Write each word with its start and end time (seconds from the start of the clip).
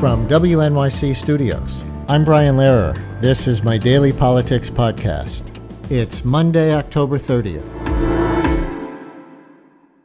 From 0.00 0.26
WNYC 0.28 1.14
Studios, 1.14 1.82
I'm 2.08 2.24
Brian 2.24 2.56
Lehrer. 2.56 2.96
This 3.20 3.46
is 3.46 3.62
my 3.62 3.76
daily 3.76 4.14
politics 4.14 4.70
podcast. 4.70 5.42
It's 5.90 6.24
Monday, 6.24 6.72
October 6.72 7.18
30th. 7.18 7.68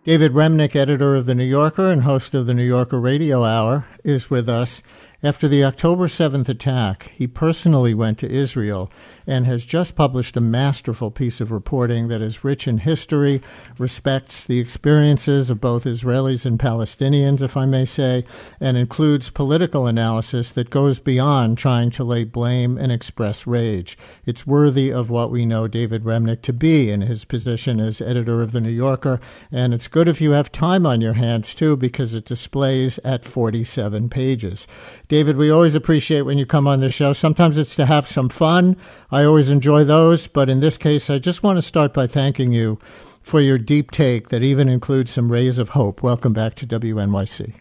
David 0.04 0.34
Remnick, 0.34 0.76
editor 0.76 1.16
of 1.16 1.28
The 1.28 1.34
New 1.34 1.46
Yorker 1.46 1.90
and 1.90 2.04
host 2.04 2.36
of 2.36 2.46
the 2.46 2.54
New 2.54 2.66
Yorker 2.66 3.00
Radio 3.00 3.46
Hour, 3.46 3.88
is 4.04 4.30
with 4.30 4.50
us. 4.50 4.84
After 5.26 5.48
the 5.48 5.64
October 5.64 6.06
7th 6.06 6.48
attack, 6.50 7.12
he 7.16 7.26
personally 7.26 7.96
went 7.96 8.20
to 8.20 8.30
Israel 8.30 8.92
and 9.26 9.48
has 9.48 9.66
just 9.66 9.96
published 9.96 10.38
a 10.38 10.40
masterful 10.40 11.10
piece 11.10 11.42
of 11.42 11.50
reporting 11.50 12.10
that 12.10 12.22
is 12.22 12.44
rich 12.44 12.68
in 12.68 12.78
history, 12.78 13.42
respects 13.80 14.46
the 14.46 14.60
experiences 14.60 15.50
of 15.50 15.60
both 15.60 15.86
Israelis 15.86 16.46
and 16.46 16.60
Palestinians, 16.60 17.42
if 17.42 17.58
I 17.58 17.66
may 17.66 17.86
say, 17.86 18.24
and 18.60 18.78
includes 18.78 19.32
political 19.32 19.88
analysis 19.88 20.52
that 20.52 20.70
goes 20.70 21.00
beyond 21.00 21.58
trying 21.58 21.90
to 21.90 22.04
lay 22.04 22.24
blame 22.24 22.78
and 22.78 22.92
express 22.92 23.48
rage. 23.48 23.98
It's 24.28 24.46
worthy 24.46 24.94
of 24.94 25.10
what 25.10 25.32
we 25.32 25.44
know 25.44 25.68
David 25.68 26.04
Remnick 26.04 26.44
to 26.44 26.54
be 26.54 26.92
in 26.92 27.02
his 27.02 27.26
position 27.26 27.80
as 27.80 28.00
editor 28.00 28.44
of 28.44 28.52
The 28.52 28.62
New 28.62 28.70
Yorker, 28.70 29.20
and 29.52 29.74
it's 29.74 29.88
good 29.88 30.08
if 30.08 30.22
you 30.22 30.34
have 30.34 30.52
time 30.52 30.86
on 30.86 31.02
your 31.02 31.14
hands 31.14 31.56
too, 31.56 31.76
because 31.76 32.14
it 32.14 32.26
displays 32.26 33.00
at 33.00 33.26
47 33.26 34.08
pages. 34.10 34.68
David, 35.16 35.38
we 35.38 35.50
always 35.50 35.76
appreciate 35.76 36.24
when 36.24 36.38
you 36.38 36.46
come 36.46 36.68
on 36.68 36.82
the 36.82 36.92
show. 36.92 37.14
Sometimes 37.14 37.58
it's 37.58 37.74
to 37.78 37.86
have 37.86 38.06
some 38.06 38.28
fun. 38.28 38.76
I 39.10 39.24
always 39.24 39.50
enjoy 39.50 39.86
those, 39.86 40.28
but 40.28 40.50
in 40.50 40.60
this 40.60 40.76
case, 40.76 41.10
I 41.10 41.20
just 41.20 41.42
want 41.42 41.58
to 41.58 41.62
start 41.62 41.94
by 41.94 42.06
thanking 42.06 42.52
you 42.52 42.80
for 43.22 43.40
your 43.40 43.58
deep 43.58 43.92
take 43.92 44.28
that 44.28 44.44
even 44.44 44.68
includes 44.68 45.12
some 45.12 45.32
rays 45.32 45.58
of 45.58 45.70
hope. 45.70 46.04
Welcome 46.04 46.34
back 46.34 46.56
to 46.56 46.68
WNYC. 46.68 47.54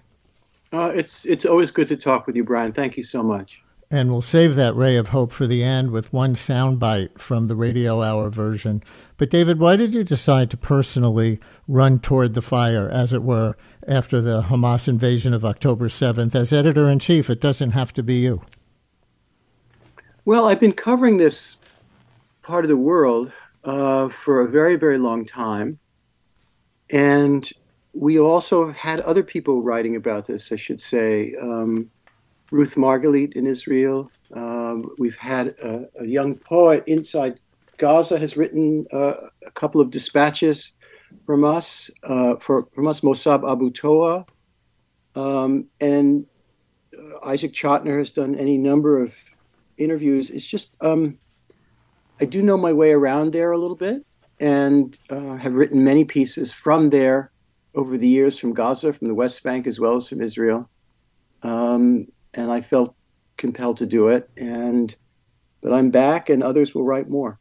Uh, 0.72 0.90
it's 0.96 1.24
it's 1.26 1.44
always 1.44 1.70
good 1.70 1.86
to 1.86 1.96
talk 1.96 2.26
with 2.26 2.34
you, 2.34 2.42
Brian. 2.42 2.72
Thank 2.72 2.96
you 2.96 3.04
so 3.04 3.22
much. 3.22 3.62
And 3.88 4.10
we'll 4.10 4.22
save 4.22 4.56
that 4.56 4.74
ray 4.74 4.96
of 4.96 5.10
hope 5.10 5.30
for 5.30 5.46
the 5.46 5.62
end 5.62 5.92
with 5.92 6.12
one 6.12 6.34
soundbite 6.34 7.20
from 7.20 7.46
the 7.46 7.54
radio 7.54 8.02
hour 8.02 8.30
version. 8.30 8.82
But 9.16 9.30
David, 9.30 9.60
why 9.60 9.76
did 9.76 9.94
you 9.94 10.02
decide 10.02 10.50
to 10.50 10.56
personally 10.56 11.38
run 11.68 12.00
toward 12.00 12.34
the 12.34 12.42
fire, 12.42 12.88
as 12.88 13.12
it 13.12 13.22
were, 13.22 13.56
after 13.86 14.20
the 14.20 14.42
Hamas 14.42 14.88
invasion 14.88 15.32
of 15.32 15.44
October 15.44 15.88
7th? 15.88 16.34
As 16.34 16.52
editor 16.52 16.88
in 16.88 16.98
chief, 16.98 17.28
it 17.30 17.40
doesn't 17.40 17.72
have 17.72 17.92
to 17.94 18.02
be 18.02 18.14
you. 18.14 18.42
Well, 20.24 20.46
I've 20.46 20.60
been 20.60 20.72
covering 20.72 21.18
this 21.18 21.58
part 22.42 22.64
of 22.64 22.68
the 22.68 22.76
world 22.76 23.32
uh, 23.64 24.08
for 24.08 24.40
a 24.40 24.48
very, 24.48 24.76
very 24.76 24.98
long 24.98 25.24
time. 25.24 25.78
And 26.90 27.50
we 27.92 28.18
also 28.18 28.66
have 28.66 28.76
had 28.76 29.00
other 29.00 29.22
people 29.22 29.62
writing 29.62 29.96
about 29.96 30.26
this, 30.26 30.52
I 30.52 30.56
should 30.56 30.80
say. 30.80 31.34
Um, 31.40 31.90
Ruth 32.50 32.74
Margalit 32.76 33.34
in 33.34 33.46
Israel. 33.46 34.10
Um, 34.32 34.90
we've 34.98 35.16
had 35.16 35.48
a, 35.62 35.88
a, 36.00 36.06
young 36.06 36.36
poet 36.36 36.84
inside 36.86 37.40
Gaza 37.78 38.18
has 38.18 38.36
written 38.36 38.86
uh, 38.92 39.14
a 39.46 39.50
couple 39.52 39.80
of 39.80 39.90
dispatches 39.90 40.72
from 41.26 41.44
us, 41.44 41.90
uh, 42.02 42.36
for, 42.36 42.66
from 42.74 42.86
us, 42.86 43.00
Mosab 43.00 43.50
Abu 43.50 43.70
Toha. 43.70 44.26
Um, 45.14 45.66
and 45.80 46.26
uh, 46.96 47.26
Isaac 47.26 47.52
Chotiner 47.52 47.98
has 47.98 48.12
done 48.12 48.34
any 48.34 48.58
number 48.58 49.00
of 49.02 49.16
interviews. 49.76 50.30
It's 50.30 50.46
just 50.46 50.76
um, 50.80 51.18
I 52.20 52.24
do 52.24 52.42
know 52.42 52.56
my 52.56 52.72
way 52.72 52.92
around 52.92 53.32
there 53.32 53.52
a 53.52 53.58
little 53.58 53.76
bit, 53.76 54.04
and 54.40 54.98
uh, 55.10 55.36
have 55.36 55.54
written 55.54 55.84
many 55.84 56.04
pieces 56.04 56.52
from 56.52 56.90
there 56.90 57.32
over 57.74 57.96
the 57.96 58.08
years, 58.08 58.38
from 58.38 58.52
Gaza, 58.52 58.92
from 58.92 59.08
the 59.08 59.14
West 59.14 59.42
Bank, 59.42 59.66
as 59.66 59.80
well 59.80 59.96
as 59.96 60.08
from 60.08 60.20
Israel. 60.20 60.68
Um, 61.42 62.06
and 62.32 62.50
I 62.50 62.60
felt 62.60 62.94
compelled 63.36 63.78
to 63.78 63.86
do 63.86 64.08
it, 64.08 64.30
and 64.36 64.94
but 65.60 65.72
I'm 65.72 65.90
back, 65.90 66.28
and 66.28 66.42
others 66.42 66.74
will 66.74 66.84
write 66.84 67.08
more. 67.08 67.38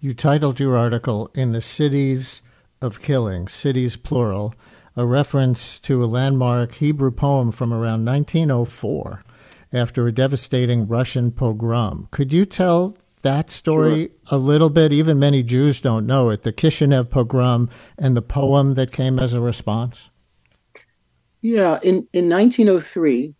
You 0.00 0.14
titled 0.14 0.60
your 0.60 0.76
article 0.76 1.30
"In 1.34 1.52
the 1.52 1.60
Cities 1.60 2.42
of 2.84 3.00
Killing," 3.00 3.48
cities 3.48 3.96
plural, 3.96 4.54
a 4.96 5.04
reference 5.04 5.78
to 5.80 6.04
a 6.04 6.06
landmark 6.06 6.74
Hebrew 6.74 7.10
poem 7.10 7.50
from 7.50 7.72
around 7.72 8.04
1904 8.04 9.24
after 9.72 10.06
a 10.06 10.12
devastating 10.12 10.86
Russian 10.86 11.32
pogrom. 11.32 12.08
Could 12.12 12.32
you 12.32 12.46
tell 12.46 12.96
that 13.22 13.50
story 13.50 14.02
sure. 14.02 14.10
a 14.30 14.38
little 14.38 14.70
bit? 14.70 14.92
Even 14.92 15.18
many 15.18 15.42
Jews 15.42 15.80
don't 15.80 16.06
know 16.06 16.30
it. 16.30 16.42
The 16.42 16.52
Kishinev 16.52 17.10
pogrom 17.10 17.68
and 17.98 18.16
the 18.16 18.22
poem 18.22 18.74
that 18.74 18.92
came 18.92 19.18
as 19.18 19.34
a 19.34 19.40
response. 19.40 20.10
Yeah, 21.40 21.78
in, 21.82 22.06
in 22.12 22.28
1903, 22.30 23.34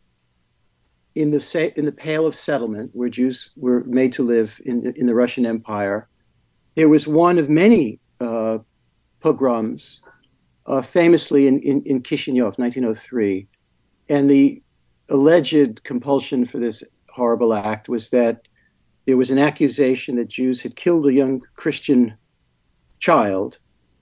in 1.15 1.31
the 1.31 1.73
in 1.77 1.85
the 1.85 1.93
Pale 1.93 2.27
of 2.27 2.35
Settlement, 2.35 2.91
where 2.93 3.09
Jews 3.09 3.51
were 3.57 3.85
made 3.85 4.13
to 4.15 4.23
live 4.23 4.61
in 4.65 4.93
in 4.97 5.07
the 5.07 5.15
Russian 5.15 5.47
Empire, 5.47 6.09
there 6.75 6.89
was 6.89 7.07
one 7.07 7.39
of 7.39 7.49
many 7.49 8.01
uh, 8.21 8.59
pogroms, 9.25 10.03
uh, 10.67 10.83
famously 10.83 11.47
in, 11.47 11.59
in 11.61 11.83
in 11.85 12.03
Kishinev, 12.03 12.59
1903, 12.59 13.49
and 14.11 14.29
the 14.29 14.63
alleged 15.09 15.83
compulsion 15.85 16.45
for 16.45 16.59
this 16.59 16.85
horrible 17.09 17.55
act 17.55 17.89
was 17.89 18.11
that 18.11 18.49
there 19.07 19.17
was 19.17 19.31
an 19.31 19.39
accusation 19.39 20.17
that 20.17 20.29
Jews 20.29 20.61
had 20.63 20.77
killed 20.77 21.07
a 21.07 21.13
young 21.13 21.41
Christian 21.57 22.17
child 22.99 23.59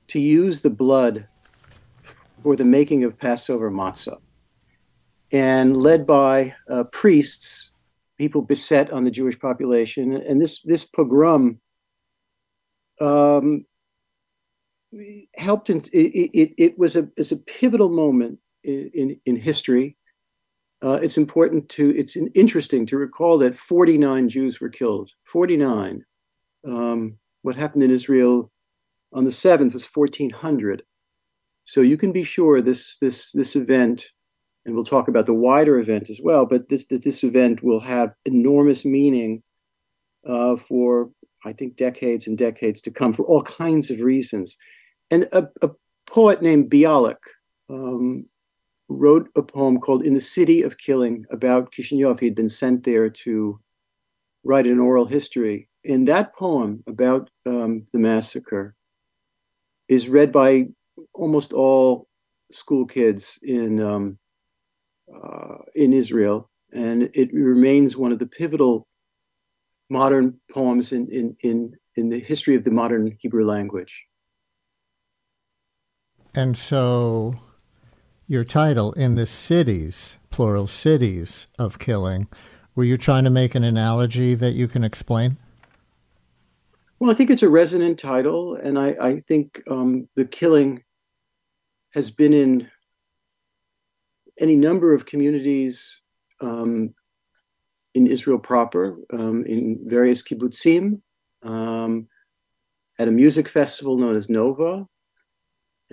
to 0.08 0.18
use 0.18 0.60
the 0.60 0.70
blood 0.70 1.28
for 2.42 2.56
the 2.56 2.64
making 2.64 3.04
of 3.04 3.18
Passover 3.18 3.70
matzah. 3.70 4.18
And 5.30 5.76
led 5.76 6.06
by 6.06 6.54
uh, 6.68 6.84
priests, 6.84 7.70
people 8.18 8.42
beset 8.42 8.90
on 8.90 9.04
the 9.04 9.10
Jewish 9.10 9.38
population. 9.38 10.12
And 10.12 10.40
this, 10.40 10.62
this 10.62 10.84
pogrom 10.84 11.60
um, 13.00 13.64
helped, 15.36 15.70
in, 15.70 15.78
it, 15.92 16.30
it, 16.34 16.54
it 16.58 16.78
was 16.78 16.96
a, 16.96 17.08
it's 17.16 17.32
a 17.32 17.36
pivotal 17.36 17.88
moment 17.88 18.38
in, 18.64 18.90
in, 18.94 19.20
in 19.26 19.36
history 19.36 19.96
uh, 20.82 20.98
it's 21.00 21.16
important 21.16 21.68
to, 21.68 21.96
it's 21.96 22.16
interesting 22.34 22.84
to 22.86 22.96
recall 22.96 23.38
that 23.38 23.56
49 23.56 24.28
Jews 24.28 24.60
were 24.60 24.68
killed. 24.68 25.12
49. 25.26 26.04
Um, 26.66 27.18
what 27.42 27.54
happened 27.54 27.84
in 27.84 27.90
Israel 27.90 28.50
on 29.12 29.24
the 29.24 29.30
7th 29.30 29.74
was 29.74 29.86
1,400. 29.86 30.82
So 31.64 31.80
you 31.82 31.96
can 31.96 32.10
be 32.10 32.24
sure 32.24 32.60
this, 32.60 32.98
this, 32.98 33.30
this 33.30 33.54
event, 33.54 34.06
and 34.66 34.74
we'll 34.74 34.84
talk 34.84 35.06
about 35.06 35.26
the 35.26 35.34
wider 35.34 35.78
event 35.78 36.10
as 36.10 36.20
well, 36.22 36.46
but 36.46 36.68
this, 36.68 36.86
this 36.86 37.22
event 37.22 37.62
will 37.62 37.80
have 37.80 38.14
enormous 38.24 38.84
meaning 38.84 39.42
uh, 40.26 40.56
for, 40.56 41.10
I 41.44 41.52
think, 41.52 41.76
decades 41.76 42.26
and 42.26 42.36
decades 42.36 42.80
to 42.82 42.90
come 42.90 43.12
for 43.12 43.24
all 43.24 43.42
kinds 43.42 43.90
of 43.90 44.00
reasons. 44.00 44.56
And 45.12 45.28
a, 45.32 45.46
a 45.60 45.70
poet 46.06 46.40
named 46.40 46.70
Bialik, 46.70 47.22
um, 47.68 48.26
wrote 48.88 49.28
a 49.36 49.42
poem 49.42 49.78
called 49.78 50.04
In 50.04 50.14
the 50.14 50.20
City 50.20 50.62
of 50.62 50.78
Killing 50.78 51.26
about 51.30 51.70
Kishinev. 51.70 52.18
He 52.18 52.26
had 52.26 52.34
been 52.34 52.48
sent 52.48 52.84
there 52.84 53.10
to 53.24 53.60
write 54.42 54.66
an 54.66 54.78
oral 54.78 55.04
history. 55.04 55.68
And 55.84 56.08
that 56.08 56.34
poem 56.34 56.82
about 56.86 57.28
um, 57.44 57.86
the 57.92 57.98
massacre 57.98 58.74
is 59.88 60.08
read 60.08 60.32
by 60.32 60.68
almost 61.12 61.52
all 61.52 62.08
school 62.50 62.86
kids 62.86 63.38
in 63.42 63.82
um, 63.82 64.18
uh, 65.14 65.58
in 65.74 65.92
Israel, 65.92 66.48
and 66.72 67.10
it 67.12 67.34
remains 67.34 67.96
one 67.98 68.12
of 68.12 68.18
the 68.18 68.26
pivotal 68.26 68.86
modern 69.90 70.40
poems 70.50 70.92
in, 70.92 71.06
in, 71.10 71.36
in, 71.42 71.76
in 71.96 72.08
the 72.08 72.18
history 72.18 72.54
of 72.54 72.64
the 72.64 72.70
modern 72.70 73.14
Hebrew 73.20 73.44
language. 73.44 74.06
And 76.34 76.56
so 76.56 77.38
your 78.26 78.44
title 78.44 78.92
in 78.92 79.14
the 79.16 79.26
cities, 79.26 80.16
plural 80.30 80.66
cities 80.66 81.46
of 81.58 81.78
killing, 81.78 82.28
were 82.74 82.84
you 82.84 82.96
trying 82.96 83.24
to 83.24 83.30
make 83.30 83.54
an 83.54 83.64
analogy 83.64 84.34
that 84.34 84.54
you 84.54 84.66
can 84.66 84.84
explain? 84.84 85.36
Well, 86.98 87.10
I 87.10 87.14
think 87.14 87.30
it's 87.30 87.42
a 87.42 87.48
resonant 87.48 87.98
title, 87.98 88.54
and 88.54 88.78
I, 88.78 88.94
I 89.00 89.20
think 89.20 89.60
um, 89.68 90.08
the 90.14 90.24
killing 90.24 90.82
has 91.94 92.10
been 92.10 92.32
in 92.32 92.70
any 94.38 94.56
number 94.56 94.94
of 94.94 95.04
communities 95.04 96.00
um, 96.40 96.94
in 97.94 98.06
Israel 98.06 98.38
proper, 98.38 98.98
um, 99.12 99.44
in 99.44 99.80
various 99.84 100.22
kibbutzim, 100.22 101.02
um, 101.42 102.06
at 102.98 103.08
a 103.08 103.12
music 103.12 103.48
festival 103.48 103.98
known 103.98 104.16
as 104.16 104.30
Nova. 104.30 104.86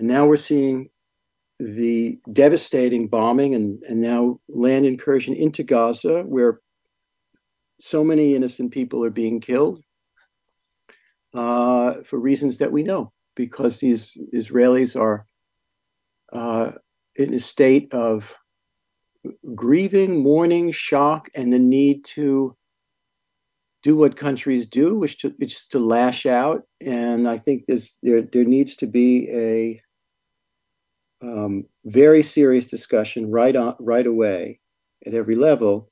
And 0.00 0.08
now 0.08 0.24
we're 0.24 0.36
seeing 0.36 0.88
the 1.58 2.18
devastating 2.32 3.06
bombing 3.06 3.54
and, 3.54 3.82
and 3.86 4.00
now 4.00 4.40
land 4.48 4.86
incursion 4.86 5.34
into 5.34 5.62
Gaza, 5.62 6.22
where 6.22 6.60
so 7.78 8.02
many 8.02 8.34
innocent 8.34 8.72
people 8.72 9.04
are 9.04 9.10
being 9.10 9.40
killed 9.40 9.82
uh, 11.34 11.96
for 12.02 12.18
reasons 12.18 12.56
that 12.58 12.72
we 12.72 12.82
know, 12.82 13.12
because 13.36 13.80
these 13.80 14.16
Israelis 14.32 14.98
are 14.98 15.26
uh, 16.32 16.72
in 17.16 17.34
a 17.34 17.38
state 17.38 17.92
of 17.92 18.34
grieving, 19.54 20.22
mourning, 20.22 20.72
shock, 20.72 21.28
and 21.36 21.52
the 21.52 21.58
need 21.58 22.06
to 22.06 22.56
do 23.82 23.96
what 23.96 24.16
countries 24.16 24.66
do, 24.66 24.94
which, 24.98 25.18
to, 25.18 25.28
which 25.36 25.52
is 25.52 25.66
to 25.68 25.78
lash 25.78 26.24
out. 26.24 26.62
And 26.80 27.28
I 27.28 27.36
think 27.36 27.66
there's, 27.66 27.98
there 28.02 28.22
there 28.22 28.44
needs 28.44 28.76
to 28.76 28.86
be 28.86 29.28
a 29.30 29.82
um, 31.22 31.64
very 31.84 32.22
serious 32.22 32.70
discussion 32.70 33.30
right 33.30 33.54
on 33.54 33.76
right 33.78 34.06
away 34.06 34.60
at 35.06 35.14
every 35.14 35.34
level 35.34 35.90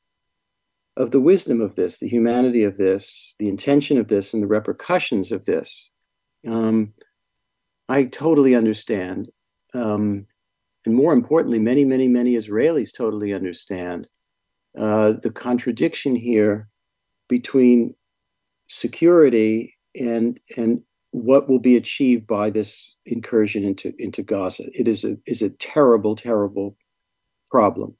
of 0.96 1.10
the 1.12 1.20
wisdom 1.20 1.60
of 1.60 1.76
this, 1.76 1.98
the 1.98 2.08
humanity 2.08 2.64
of 2.64 2.76
this, 2.76 3.34
the 3.38 3.48
intention 3.48 3.98
of 3.98 4.08
this, 4.08 4.34
and 4.34 4.42
the 4.42 4.48
repercussions 4.48 5.30
of 5.30 5.44
this. 5.44 5.92
Um, 6.46 6.92
I 7.88 8.04
totally 8.04 8.54
understand. 8.54 9.28
Um, 9.74 10.26
and 10.84 10.94
more 10.94 11.12
importantly, 11.12 11.58
many, 11.58 11.84
many, 11.84 12.08
many 12.08 12.34
Israelis 12.34 12.92
totally 12.92 13.32
understand 13.32 14.08
uh, 14.76 15.12
the 15.22 15.30
contradiction 15.30 16.16
here 16.16 16.68
between 17.28 17.94
security 18.68 19.74
and 19.98 20.38
and 20.56 20.82
what 21.10 21.48
will 21.48 21.58
be 21.58 21.76
achieved 21.76 22.26
by 22.26 22.50
this 22.50 22.96
incursion 23.06 23.64
into 23.64 23.94
into 23.98 24.22
Gaza. 24.22 24.64
It 24.74 24.88
is 24.88 25.04
a 25.04 25.16
is 25.26 25.42
a 25.42 25.50
terrible, 25.50 26.16
terrible 26.16 26.76
problem. 27.50 27.96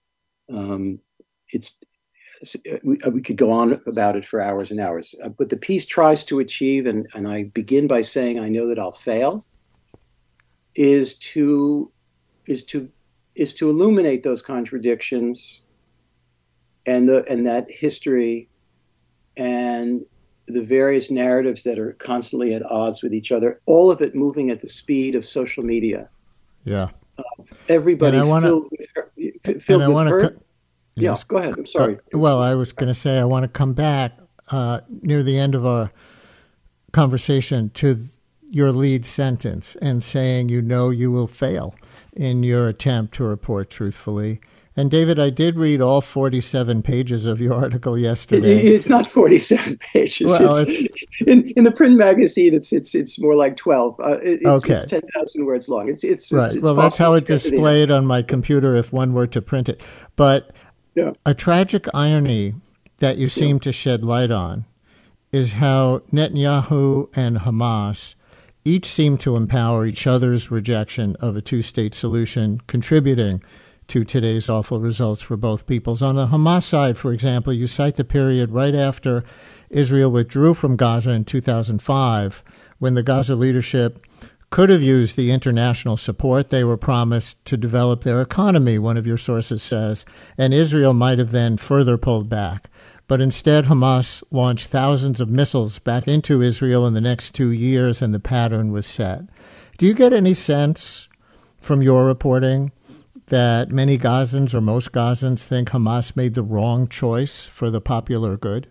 Um, 0.52 1.00
it's 1.50 1.76
we, 2.84 2.98
we, 3.10 3.22
could 3.22 3.36
go 3.36 3.50
on 3.50 3.80
about 3.86 4.16
it 4.16 4.24
for 4.24 4.40
hours 4.40 4.70
and 4.70 4.78
hours. 4.78 5.14
Uh, 5.24 5.28
but 5.28 5.48
the 5.48 5.56
piece 5.56 5.86
tries 5.86 6.24
to 6.26 6.38
achieve, 6.38 6.86
and, 6.86 7.08
and 7.14 7.26
I 7.26 7.44
begin 7.44 7.86
by 7.86 8.02
saying 8.02 8.38
I 8.38 8.48
know 8.48 8.68
that 8.68 8.78
I'll 8.78 8.92
fail, 8.92 9.44
is 10.74 11.16
to 11.16 11.90
is 12.46 12.64
to 12.66 12.88
is 13.34 13.54
to 13.54 13.70
illuminate 13.70 14.22
those 14.22 14.42
contradictions 14.42 15.62
and 16.86 17.08
the 17.08 17.24
and 17.28 17.46
that 17.46 17.70
history 17.70 18.48
and 19.36 20.04
the 20.48 20.62
various 20.62 21.10
narratives 21.10 21.62
that 21.64 21.78
are 21.78 21.92
constantly 21.94 22.54
at 22.54 22.62
odds 22.64 23.02
with 23.02 23.14
each 23.14 23.30
other, 23.32 23.60
all 23.66 23.90
of 23.90 24.00
it 24.00 24.14
moving 24.14 24.50
at 24.50 24.60
the 24.60 24.68
speed 24.68 25.14
of 25.14 25.24
social 25.24 25.62
media. 25.62 26.08
Yeah. 26.64 26.88
Uh, 27.18 27.22
everybody 27.68 28.20
wanna, 28.20 28.46
filled 28.46 28.70
with, 28.70 29.62
filled 29.62 29.94
with 29.94 30.08
hurt. 30.08 30.34
Co- 30.34 30.42
yes. 30.96 31.24
go 31.24 31.36
ahead. 31.38 31.54
I'm 31.56 31.66
sorry. 31.66 31.96
Uh, 32.14 32.18
well, 32.18 32.40
I 32.40 32.54
was 32.54 32.72
going 32.72 32.88
to 32.88 32.98
say 32.98 33.18
I 33.18 33.24
want 33.24 33.44
to 33.44 33.48
come 33.48 33.74
back 33.74 34.18
uh, 34.50 34.80
near 35.02 35.22
the 35.22 35.38
end 35.38 35.54
of 35.54 35.66
our 35.66 35.92
conversation 36.92 37.70
to 37.70 38.04
your 38.50 38.72
lead 38.72 39.04
sentence 39.04 39.76
and 39.76 40.02
saying 40.02 40.48
you 40.48 40.62
know 40.62 40.90
you 40.90 41.12
will 41.12 41.26
fail 41.26 41.74
in 42.14 42.42
your 42.42 42.68
attempt 42.68 43.14
to 43.14 43.24
report 43.24 43.68
truthfully. 43.70 44.40
And 44.78 44.92
David, 44.92 45.18
I 45.18 45.30
did 45.30 45.56
read 45.56 45.80
all 45.80 46.00
47 46.00 46.84
pages 46.84 47.26
of 47.26 47.40
your 47.40 47.52
article 47.64 47.98
yesterday. 47.98 48.64
It's 48.64 48.88
not 48.88 49.08
47 49.08 49.76
pages. 49.92 50.38
Well, 50.38 50.56
it's, 50.58 50.70
it's, 50.70 51.04
in, 51.26 51.50
in 51.56 51.64
the 51.64 51.72
print 51.72 51.96
magazine, 51.96 52.54
it's 52.54 52.72
it's 52.72 52.94
it's 52.94 53.18
more 53.18 53.34
like 53.34 53.56
12. 53.56 53.98
Uh, 53.98 54.18
it's, 54.22 54.46
okay. 54.46 54.74
it's 54.74 54.86
10,000 54.86 55.44
words 55.44 55.68
long. 55.68 55.88
It's 55.88 56.04
it's 56.04 56.30
right. 56.30 56.52
It's, 56.52 56.62
well, 56.62 56.76
that's 56.76 56.96
how 56.96 57.14
it 57.14 57.26
displayed 57.26 57.90
on 57.90 58.06
my 58.06 58.22
computer 58.22 58.76
if 58.76 58.92
one 58.92 59.14
were 59.14 59.26
to 59.26 59.42
print 59.42 59.68
it. 59.68 59.82
But 60.14 60.52
yeah. 60.94 61.10
a 61.26 61.34
tragic 61.34 61.88
irony 61.92 62.54
that 62.98 63.18
you 63.18 63.28
seem 63.28 63.56
yeah. 63.56 63.62
to 63.62 63.72
shed 63.72 64.04
light 64.04 64.30
on 64.30 64.64
is 65.32 65.54
how 65.54 65.98
Netanyahu 66.12 67.08
and 67.16 67.38
Hamas 67.38 68.14
each 68.64 68.86
seem 68.86 69.18
to 69.18 69.34
empower 69.34 69.86
each 69.86 70.06
other's 70.06 70.52
rejection 70.52 71.16
of 71.16 71.34
a 71.34 71.40
two-state 71.40 71.96
solution, 71.96 72.60
contributing 72.68 73.42
to 73.88 74.04
today's 74.04 74.50
awful 74.50 74.80
results 74.80 75.22
for 75.22 75.36
both 75.36 75.66
peoples. 75.66 76.02
On 76.02 76.14
the 76.14 76.28
Hamas 76.28 76.64
side, 76.64 76.98
for 76.98 77.12
example, 77.12 77.52
you 77.52 77.66
cite 77.66 77.96
the 77.96 78.04
period 78.04 78.50
right 78.50 78.74
after 78.74 79.24
Israel 79.70 80.10
withdrew 80.10 80.54
from 80.54 80.76
Gaza 80.76 81.10
in 81.10 81.24
2005, 81.24 82.44
when 82.78 82.94
the 82.94 83.02
Gaza 83.02 83.34
leadership 83.34 84.06
could 84.50 84.70
have 84.70 84.82
used 84.82 85.16
the 85.16 85.30
international 85.30 85.96
support 85.96 86.50
they 86.50 86.64
were 86.64 86.76
promised 86.76 87.42
to 87.46 87.56
develop 87.56 88.02
their 88.02 88.20
economy, 88.20 88.78
one 88.78 88.96
of 88.96 89.06
your 89.06 89.18
sources 89.18 89.62
says, 89.62 90.04
and 90.36 90.54
Israel 90.54 90.94
might 90.94 91.18
have 91.18 91.32
then 91.32 91.56
further 91.56 91.98
pulled 91.98 92.28
back. 92.28 92.70
But 93.06 93.22
instead, 93.22 93.64
Hamas 93.64 94.22
launched 94.30 94.68
thousands 94.68 95.20
of 95.20 95.30
missiles 95.30 95.78
back 95.78 96.06
into 96.06 96.42
Israel 96.42 96.86
in 96.86 96.92
the 96.92 97.00
next 97.00 97.34
two 97.34 97.50
years, 97.50 98.02
and 98.02 98.12
the 98.12 98.20
pattern 98.20 98.70
was 98.70 98.86
set. 98.86 99.22
Do 99.78 99.86
you 99.86 99.94
get 99.94 100.12
any 100.12 100.34
sense 100.34 101.08
from 101.58 101.80
your 101.80 102.04
reporting 102.04 102.70
that 103.28 103.70
many 103.70 103.98
Gazans 103.98 104.54
or 104.54 104.60
most 104.60 104.92
Gazans 104.92 105.42
think 105.42 105.70
Hamas 105.70 106.16
made 106.16 106.34
the 106.34 106.42
wrong 106.42 106.88
choice 106.88 107.46
for 107.46 107.70
the 107.70 107.80
popular 107.80 108.36
good? 108.36 108.68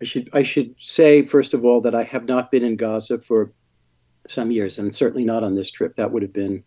I 0.00 0.04
should 0.04 0.28
I 0.32 0.42
should 0.42 0.74
say 0.78 1.24
first 1.24 1.54
of 1.54 1.64
all 1.64 1.80
that 1.82 1.94
I 1.94 2.02
have 2.02 2.24
not 2.24 2.50
been 2.50 2.64
in 2.64 2.76
Gaza 2.76 3.20
for 3.20 3.52
some 4.26 4.50
years, 4.50 4.78
and 4.78 4.94
certainly 4.94 5.24
not 5.24 5.44
on 5.44 5.54
this 5.54 5.70
trip. 5.70 5.94
That 5.94 6.10
would 6.10 6.22
have 6.22 6.32
been 6.32 6.64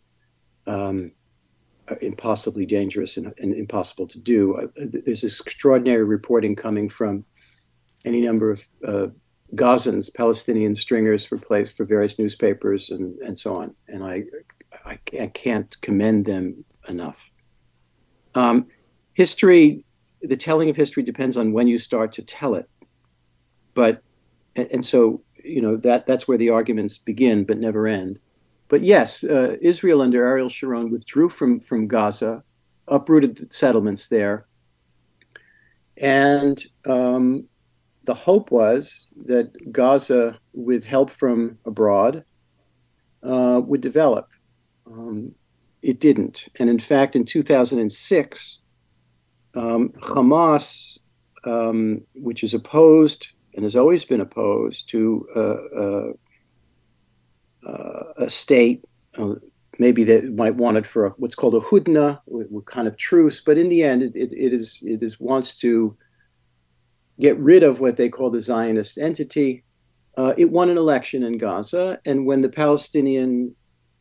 um, 0.67 1.11
impossibly 2.01 2.65
dangerous 2.65 3.17
and, 3.17 3.33
and, 3.37 3.53
impossible 3.53 4.07
to 4.07 4.19
do. 4.19 4.71
There's 4.75 5.23
extraordinary 5.23 6.03
reporting 6.03 6.55
coming 6.55 6.89
from 6.89 7.23
any 8.03 8.21
number 8.21 8.51
of 8.51 8.67
uh, 8.87 9.07
Gazans, 9.53 10.13
Palestinian 10.13 10.75
stringers 10.75 11.25
for 11.25 11.37
place 11.37 11.71
for 11.71 11.85
various 11.85 12.17
newspapers 12.17 12.89
and, 12.89 13.17
and 13.19 13.37
so 13.37 13.55
on. 13.55 13.75
And 13.87 14.03
I 14.03 14.23
I, 14.85 14.99
I 15.19 15.27
can't 15.27 15.79
commend 15.81 16.25
them 16.25 16.63
enough. 16.87 17.31
Um, 18.35 18.67
history, 19.13 19.83
the 20.21 20.37
telling 20.37 20.69
of 20.69 20.75
history 20.75 21.03
depends 21.03 21.37
on 21.37 21.53
when 21.53 21.67
you 21.67 21.77
start 21.77 22.11
to 22.13 22.21
tell 22.21 22.53
it. 22.55 22.69
But, 23.73 24.03
and, 24.55 24.67
and 24.71 24.85
so, 24.85 25.21
you 25.43 25.61
know, 25.61 25.77
that, 25.77 26.05
that's 26.05 26.27
where 26.27 26.37
the 26.37 26.49
arguments 26.49 26.97
begin 26.97 27.43
but 27.43 27.57
never 27.57 27.87
end. 27.87 28.19
But 28.67 28.81
yes, 28.81 29.23
uh, 29.23 29.57
Israel 29.61 30.01
under 30.01 30.25
Ariel 30.25 30.49
Sharon 30.49 30.89
withdrew 30.89 31.29
from, 31.29 31.59
from 31.59 31.87
Gaza, 31.87 32.43
uprooted 32.87 33.37
the 33.37 33.47
settlements 33.49 34.07
there. 34.07 34.47
And 35.97 36.63
um, 36.85 37.47
the 38.03 38.13
hope 38.13 38.51
was 38.51 39.13
that 39.25 39.71
Gaza, 39.71 40.37
with 40.53 40.83
help 40.83 41.09
from 41.09 41.57
abroad, 41.65 42.23
uh, 43.23 43.61
would 43.63 43.81
develop. 43.81 44.31
Um, 44.85 45.33
it 45.81 45.99
didn't. 45.99 46.47
And 46.59 46.69
in 46.69 46.79
fact, 46.79 47.15
in 47.15 47.25
2006, 47.25 48.61
um, 49.55 49.89
Hamas, 50.01 50.99
um, 51.45 52.01
which 52.15 52.43
is 52.43 52.53
opposed 52.53 53.29
and 53.53 53.63
has 53.63 53.75
always 53.75 54.03
been 54.03 54.21
opposed 54.21 54.89
to 54.89 55.27
uh, 55.35 55.79
uh, 55.79 56.11
uh, 57.69 58.03
a 58.17 58.29
state, 58.29 58.83
uh, 59.17 59.35
maybe 59.79 60.03
they 60.03 60.21
might 60.21 60.55
want 60.55 60.77
it 60.77 60.85
for 60.85 61.05
a, 61.05 61.09
what's 61.11 61.35
called 61.35 61.55
a 61.55 61.59
hudna, 61.59 62.19
kind 62.65 62.87
of 62.87 62.97
truce, 62.97 63.41
but 63.41 63.57
in 63.57 63.69
the 63.69 63.83
end, 63.83 64.01
it, 64.01 64.15
it, 64.15 64.33
it 64.33 64.53
is 64.53 64.79
it 64.81 65.01
is 65.01 65.19
wants 65.19 65.55
to 65.57 65.95
get 67.19 67.37
rid 67.37 67.63
of 67.63 67.79
what 67.79 67.97
they 67.97 68.09
call 68.09 68.29
the 68.29 68.41
Zionist 68.41 68.97
entity. 68.97 69.63
Uh, 70.17 70.33
it 70.37 70.51
won 70.51 70.69
an 70.69 70.77
election 70.77 71.23
in 71.23 71.37
Gaza, 71.37 71.99
and 72.05 72.25
when 72.25 72.41
the 72.41 72.49
Palestinian 72.49 73.55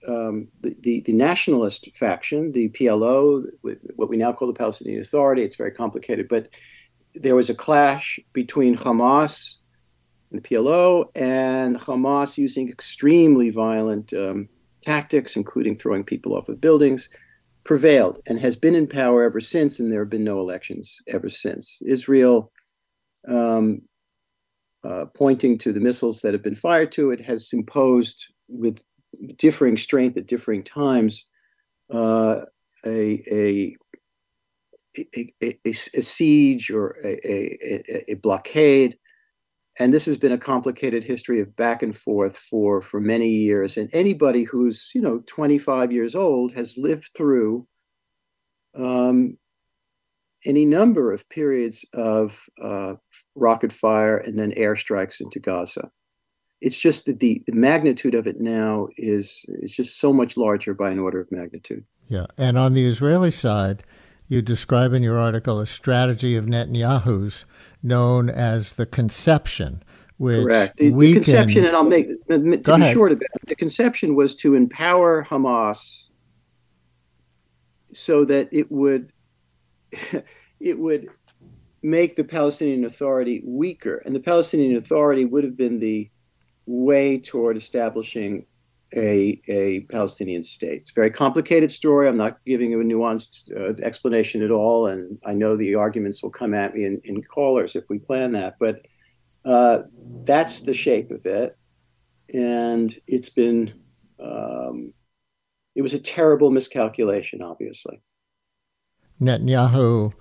um, 0.06 0.48
the, 0.60 0.76
the, 0.80 1.00
the, 1.00 1.12
nationalist 1.12 1.88
faction, 1.94 2.52
the 2.52 2.68
PLO, 2.70 3.44
what 3.96 4.08
we 4.08 4.16
now 4.16 4.32
call 4.32 4.48
the 4.48 4.54
Palestinian 4.54 5.00
Authority. 5.00 5.42
It's 5.42 5.56
very 5.56 5.70
complicated, 5.70 6.28
but 6.28 6.48
there 7.14 7.36
was 7.36 7.50
a 7.50 7.54
clash 7.54 8.18
between 8.32 8.76
Hamas 8.76 9.58
and 10.30 10.42
the 10.42 10.48
PLO, 10.48 11.06
and 11.14 11.76
Hamas 11.76 12.36
using 12.36 12.68
extremely 12.68 13.50
violent 13.50 14.12
um, 14.12 14.48
tactics, 14.80 15.36
including 15.36 15.74
throwing 15.74 16.04
people 16.04 16.36
off 16.36 16.48
of 16.48 16.60
buildings, 16.60 17.08
prevailed 17.64 18.18
and 18.26 18.38
has 18.38 18.56
been 18.56 18.74
in 18.74 18.86
power 18.86 19.22
ever 19.22 19.40
since. 19.40 19.80
And 19.80 19.92
there 19.92 20.00
have 20.00 20.10
been 20.10 20.24
no 20.24 20.40
elections 20.40 21.00
ever 21.08 21.28
since. 21.28 21.80
Israel. 21.82 22.50
Um, 23.26 23.82
uh, 24.84 25.06
pointing 25.14 25.56
to 25.56 25.72
the 25.72 25.80
missiles 25.80 26.20
that 26.20 26.34
have 26.34 26.42
been 26.42 26.54
fired 26.54 26.92
to 26.92 27.10
it, 27.10 27.18
has 27.18 27.54
imposed 27.54 28.26
with 28.48 28.82
differing 29.36 29.76
strength 29.76 30.16
at 30.16 30.26
differing 30.26 30.62
times, 30.62 31.28
uh, 31.92 32.42
a, 32.86 33.22
a, 33.30 33.76
a, 34.96 35.54
a, 35.64 35.72
siege 35.72 36.70
or 36.70 36.96
a, 37.04 37.18
a, 37.24 38.12
a, 38.12 38.14
blockade. 38.14 38.96
And 39.78 39.92
this 39.92 40.04
has 40.04 40.16
been 40.16 40.32
a 40.32 40.38
complicated 40.38 41.02
history 41.02 41.40
of 41.40 41.56
back 41.56 41.82
and 41.82 41.96
forth 41.96 42.36
for, 42.36 42.80
for 42.80 43.00
many 43.00 43.28
years. 43.28 43.76
And 43.76 43.90
anybody 43.92 44.44
who's, 44.44 44.90
you 44.94 45.00
know, 45.00 45.22
25 45.26 45.90
years 45.90 46.14
old 46.14 46.52
has 46.52 46.78
lived 46.78 47.10
through 47.16 47.66
um, 48.76 49.36
any 50.44 50.64
number 50.64 51.12
of 51.12 51.28
periods 51.28 51.84
of 51.92 52.38
uh, 52.62 52.94
rocket 53.34 53.72
fire 53.72 54.18
and 54.18 54.38
then 54.38 54.52
airstrikes 54.52 55.20
into 55.20 55.40
Gaza 55.40 55.90
it's 56.64 56.78
just 56.78 57.04
that 57.04 57.20
the, 57.20 57.42
the 57.46 57.52
magnitude 57.52 58.14
of 58.14 58.26
it 58.26 58.40
now 58.40 58.88
is 58.96 59.44
is 59.48 59.76
just 59.76 60.00
so 60.00 60.14
much 60.14 60.38
larger 60.38 60.72
by 60.72 60.90
an 60.90 60.98
order 60.98 61.20
of 61.20 61.30
magnitude. 61.30 61.84
Yeah, 62.08 62.24
and 62.38 62.56
on 62.56 62.72
the 62.72 62.86
Israeli 62.86 63.30
side, 63.30 63.84
you 64.28 64.40
describe 64.40 64.94
in 64.94 65.02
your 65.02 65.18
article 65.18 65.60
a 65.60 65.66
strategy 65.66 66.36
of 66.36 66.46
Netanyahu's 66.46 67.44
known 67.82 68.30
as 68.30 68.72
the 68.72 68.86
conception, 68.86 69.82
which 70.16 70.42
correct 70.42 70.78
the, 70.78 70.90
the 70.90 71.12
conception, 71.12 71.66
and 71.66 71.76
I'll 71.76 71.84
make 71.84 72.08
to 72.28 72.38
be 72.38 72.56
ahead. 72.56 72.94
short 72.94 73.12
of 73.12 73.20
it. 73.20 73.28
The 73.46 73.56
conception 73.56 74.14
was 74.14 74.34
to 74.36 74.54
empower 74.54 75.22
Hamas 75.22 76.08
so 77.92 78.24
that 78.24 78.48
it 78.52 78.72
would 78.72 79.12
it 80.60 80.78
would 80.78 81.10
make 81.82 82.16
the 82.16 82.24
Palestinian 82.24 82.86
Authority 82.86 83.42
weaker, 83.44 83.96
and 84.06 84.16
the 84.16 84.20
Palestinian 84.20 84.76
Authority 84.76 85.26
would 85.26 85.44
have 85.44 85.58
been 85.58 85.78
the 85.78 86.10
way 86.66 87.18
toward 87.18 87.56
establishing 87.56 88.46
a, 88.96 89.40
a 89.48 89.80
Palestinian 89.90 90.42
state. 90.42 90.82
It's 90.82 90.90
a 90.90 90.94
very 90.94 91.10
complicated 91.10 91.70
story. 91.70 92.08
I'm 92.08 92.16
not 92.16 92.38
giving 92.46 92.70
you 92.70 92.80
a 92.80 92.84
nuanced 92.84 93.50
uh, 93.54 93.74
explanation 93.82 94.42
at 94.42 94.50
all, 94.50 94.86
and 94.86 95.18
I 95.26 95.34
know 95.34 95.56
the 95.56 95.74
arguments 95.74 96.22
will 96.22 96.30
come 96.30 96.54
at 96.54 96.74
me 96.74 96.84
in, 96.84 97.00
in 97.04 97.22
callers 97.22 97.74
if 97.74 97.84
we 97.88 97.98
plan 97.98 98.32
that, 98.32 98.56
but 98.58 98.82
uh, 99.44 99.80
that's 100.22 100.60
the 100.60 100.74
shape 100.74 101.10
of 101.10 101.26
it. 101.26 101.56
And 102.32 102.94
it's 103.06 103.28
been, 103.28 103.74
um, 104.18 104.92
it 105.74 105.82
was 105.82 105.94
a 105.94 105.98
terrible 105.98 106.50
miscalculation, 106.50 107.42
obviously. 107.42 108.00
Netanyahu, 109.20 110.12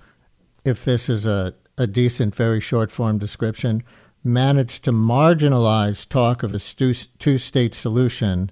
if 0.66 0.84
this 0.84 1.10
is 1.10 1.26
a, 1.26 1.54
a 1.78 1.88
decent, 1.88 2.36
very 2.36 2.60
short 2.60 2.92
form 2.92 3.18
description, 3.18 3.84
managed 4.24 4.84
to 4.84 4.92
marginalize 4.92 6.08
talk 6.08 6.44
of 6.44 6.54
a 6.54 6.60
two 6.60 7.38
state 7.38 7.76
solution 7.76 8.52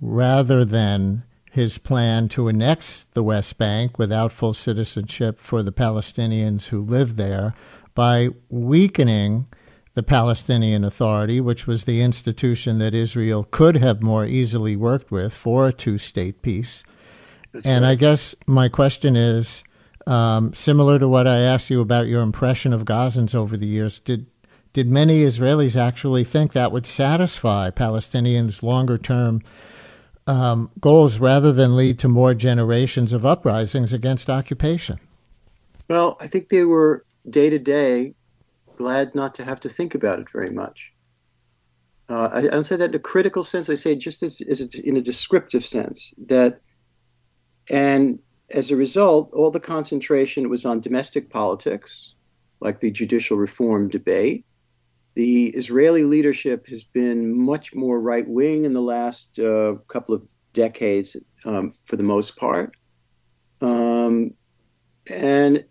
rather 0.00 0.64
than 0.64 1.24
his 1.50 1.78
plan 1.78 2.28
to 2.28 2.48
annex 2.48 3.06
the 3.12 3.22
West 3.22 3.58
Bank 3.58 3.98
without 3.98 4.30
full 4.30 4.54
citizenship 4.54 5.40
for 5.40 5.62
the 5.62 5.72
Palestinians 5.72 6.66
who 6.66 6.80
live 6.80 7.16
there 7.16 7.54
by 7.94 8.28
weakening 8.48 9.46
the 9.94 10.02
Palestinian 10.04 10.84
Authority, 10.84 11.40
which 11.40 11.66
was 11.66 11.84
the 11.84 12.00
institution 12.00 12.78
that 12.78 12.94
Israel 12.94 13.42
could 13.50 13.76
have 13.78 14.00
more 14.00 14.24
easily 14.24 14.76
worked 14.76 15.10
with 15.10 15.32
for 15.32 15.66
a 15.66 15.72
two 15.72 15.98
state 15.98 16.42
peace. 16.42 16.84
That's 17.52 17.66
and 17.66 17.82
right. 17.82 17.90
I 17.90 17.94
guess 17.96 18.36
my 18.46 18.68
question 18.68 19.16
is 19.16 19.64
um, 20.06 20.54
similar 20.54 21.00
to 21.00 21.08
what 21.08 21.26
I 21.26 21.38
asked 21.38 21.70
you 21.70 21.80
about 21.80 22.06
your 22.06 22.22
impression 22.22 22.72
of 22.72 22.84
Gazans 22.84 23.34
over 23.34 23.56
the 23.56 23.66
years. 23.66 23.98
Did 23.98 24.26
did 24.78 24.88
many 24.88 25.22
Israelis 25.22 25.74
actually 25.74 26.22
think 26.22 26.52
that 26.52 26.70
would 26.70 26.86
satisfy 26.86 27.68
Palestinians' 27.68 28.62
longer 28.62 28.96
term 28.96 29.42
um, 30.28 30.70
goals 30.80 31.18
rather 31.18 31.52
than 31.52 31.74
lead 31.74 31.98
to 31.98 32.06
more 32.06 32.32
generations 32.32 33.12
of 33.12 33.26
uprisings 33.26 33.92
against 33.92 34.30
occupation? 34.30 35.00
Well, 35.88 36.16
I 36.20 36.28
think 36.28 36.48
they 36.48 36.62
were 36.62 37.04
day 37.28 37.50
to 37.50 37.58
day 37.58 38.14
glad 38.76 39.16
not 39.16 39.34
to 39.34 39.44
have 39.44 39.58
to 39.58 39.68
think 39.68 39.96
about 39.96 40.20
it 40.20 40.30
very 40.30 40.50
much. 40.50 40.92
Uh, 42.08 42.28
I, 42.32 42.38
I, 42.38 42.42
don't 42.42 42.62
say 42.62 42.76
that 42.76 42.90
in 42.90 42.94
a 42.94 43.00
critical 43.00 43.42
sense. 43.42 43.68
I 43.68 43.74
say 43.74 43.96
just 43.96 44.22
as, 44.22 44.40
as 44.42 44.60
a, 44.60 44.68
in 44.88 44.96
a 44.96 45.02
descriptive 45.02 45.66
sense 45.66 46.14
that, 46.28 46.60
and 47.68 48.20
as 48.50 48.70
a 48.70 48.76
result, 48.76 49.32
all 49.32 49.50
the 49.50 49.58
concentration 49.58 50.48
was 50.48 50.64
on 50.64 50.78
domestic 50.78 51.30
politics, 51.30 52.14
like 52.60 52.78
the 52.78 52.92
judicial 52.92 53.36
reform 53.36 53.88
debate, 53.88 54.44
the 55.18 55.46
Israeli 55.48 56.04
leadership 56.04 56.68
has 56.68 56.84
been 56.84 57.36
much 57.36 57.74
more 57.74 58.00
right 58.00 58.28
wing 58.28 58.64
in 58.64 58.72
the 58.72 58.80
last 58.80 59.36
uh, 59.40 59.74
couple 59.88 60.14
of 60.14 60.28
decades, 60.52 61.16
um, 61.44 61.72
for 61.86 61.96
the 61.96 62.04
most 62.04 62.36
part. 62.36 62.76
Um, 63.60 64.34
and 65.10 65.64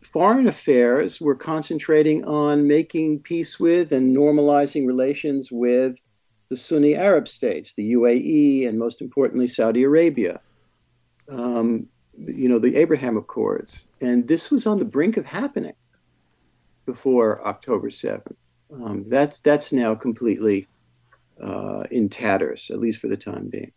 foreign 0.00 0.48
affairs 0.48 1.20
were 1.20 1.36
concentrating 1.36 2.24
on 2.24 2.66
making 2.66 3.20
peace 3.20 3.60
with 3.60 3.92
and 3.92 4.16
normalizing 4.16 4.84
relations 4.84 5.52
with 5.52 6.00
the 6.48 6.56
Sunni 6.56 6.96
Arab 6.96 7.28
states, 7.28 7.74
the 7.74 7.92
UAE, 7.92 8.66
and 8.66 8.80
most 8.80 9.00
importantly, 9.00 9.46
Saudi 9.46 9.84
Arabia. 9.84 10.40
Um, 11.28 11.86
you 12.18 12.48
know, 12.48 12.58
the 12.58 12.74
Abraham 12.74 13.16
Accords. 13.16 13.86
And 14.00 14.26
this 14.26 14.50
was 14.50 14.66
on 14.66 14.80
the 14.80 14.84
brink 14.84 15.16
of 15.16 15.24
happening 15.24 15.74
before 16.84 17.46
October 17.46 17.88
7th. 17.88 18.39
Um, 18.72 19.04
that's, 19.08 19.40
that's 19.40 19.72
now 19.72 19.94
completely 19.94 20.68
uh, 21.42 21.84
in 21.90 22.08
tatters, 22.08 22.70
at 22.70 22.78
least 22.78 23.00
for 23.00 23.08
the 23.08 23.16
time 23.16 23.48
being. 23.48 23.72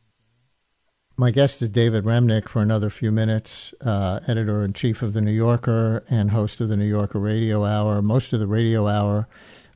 My 1.15 1.29
guest 1.29 1.61
is 1.61 1.69
David 1.69 2.05
Remnick 2.05 2.49
for 2.49 2.61
another 2.61 2.89
few 2.89 3.11
minutes, 3.11 3.71
uh, 3.81 4.19
editor 4.27 4.63
in 4.63 4.73
chief 4.73 5.03
of 5.03 5.13
The 5.13 5.21
New 5.21 5.31
Yorker 5.31 6.03
and 6.09 6.31
host 6.31 6.59
of 6.59 6.69
the 6.69 6.77
New 6.77 6.87
Yorker 6.87 7.19
Radio 7.19 7.65
Hour. 7.65 8.01
Most 8.01 8.33
of 8.33 8.39
the 8.39 8.47
radio 8.47 8.87
hour 8.87 9.27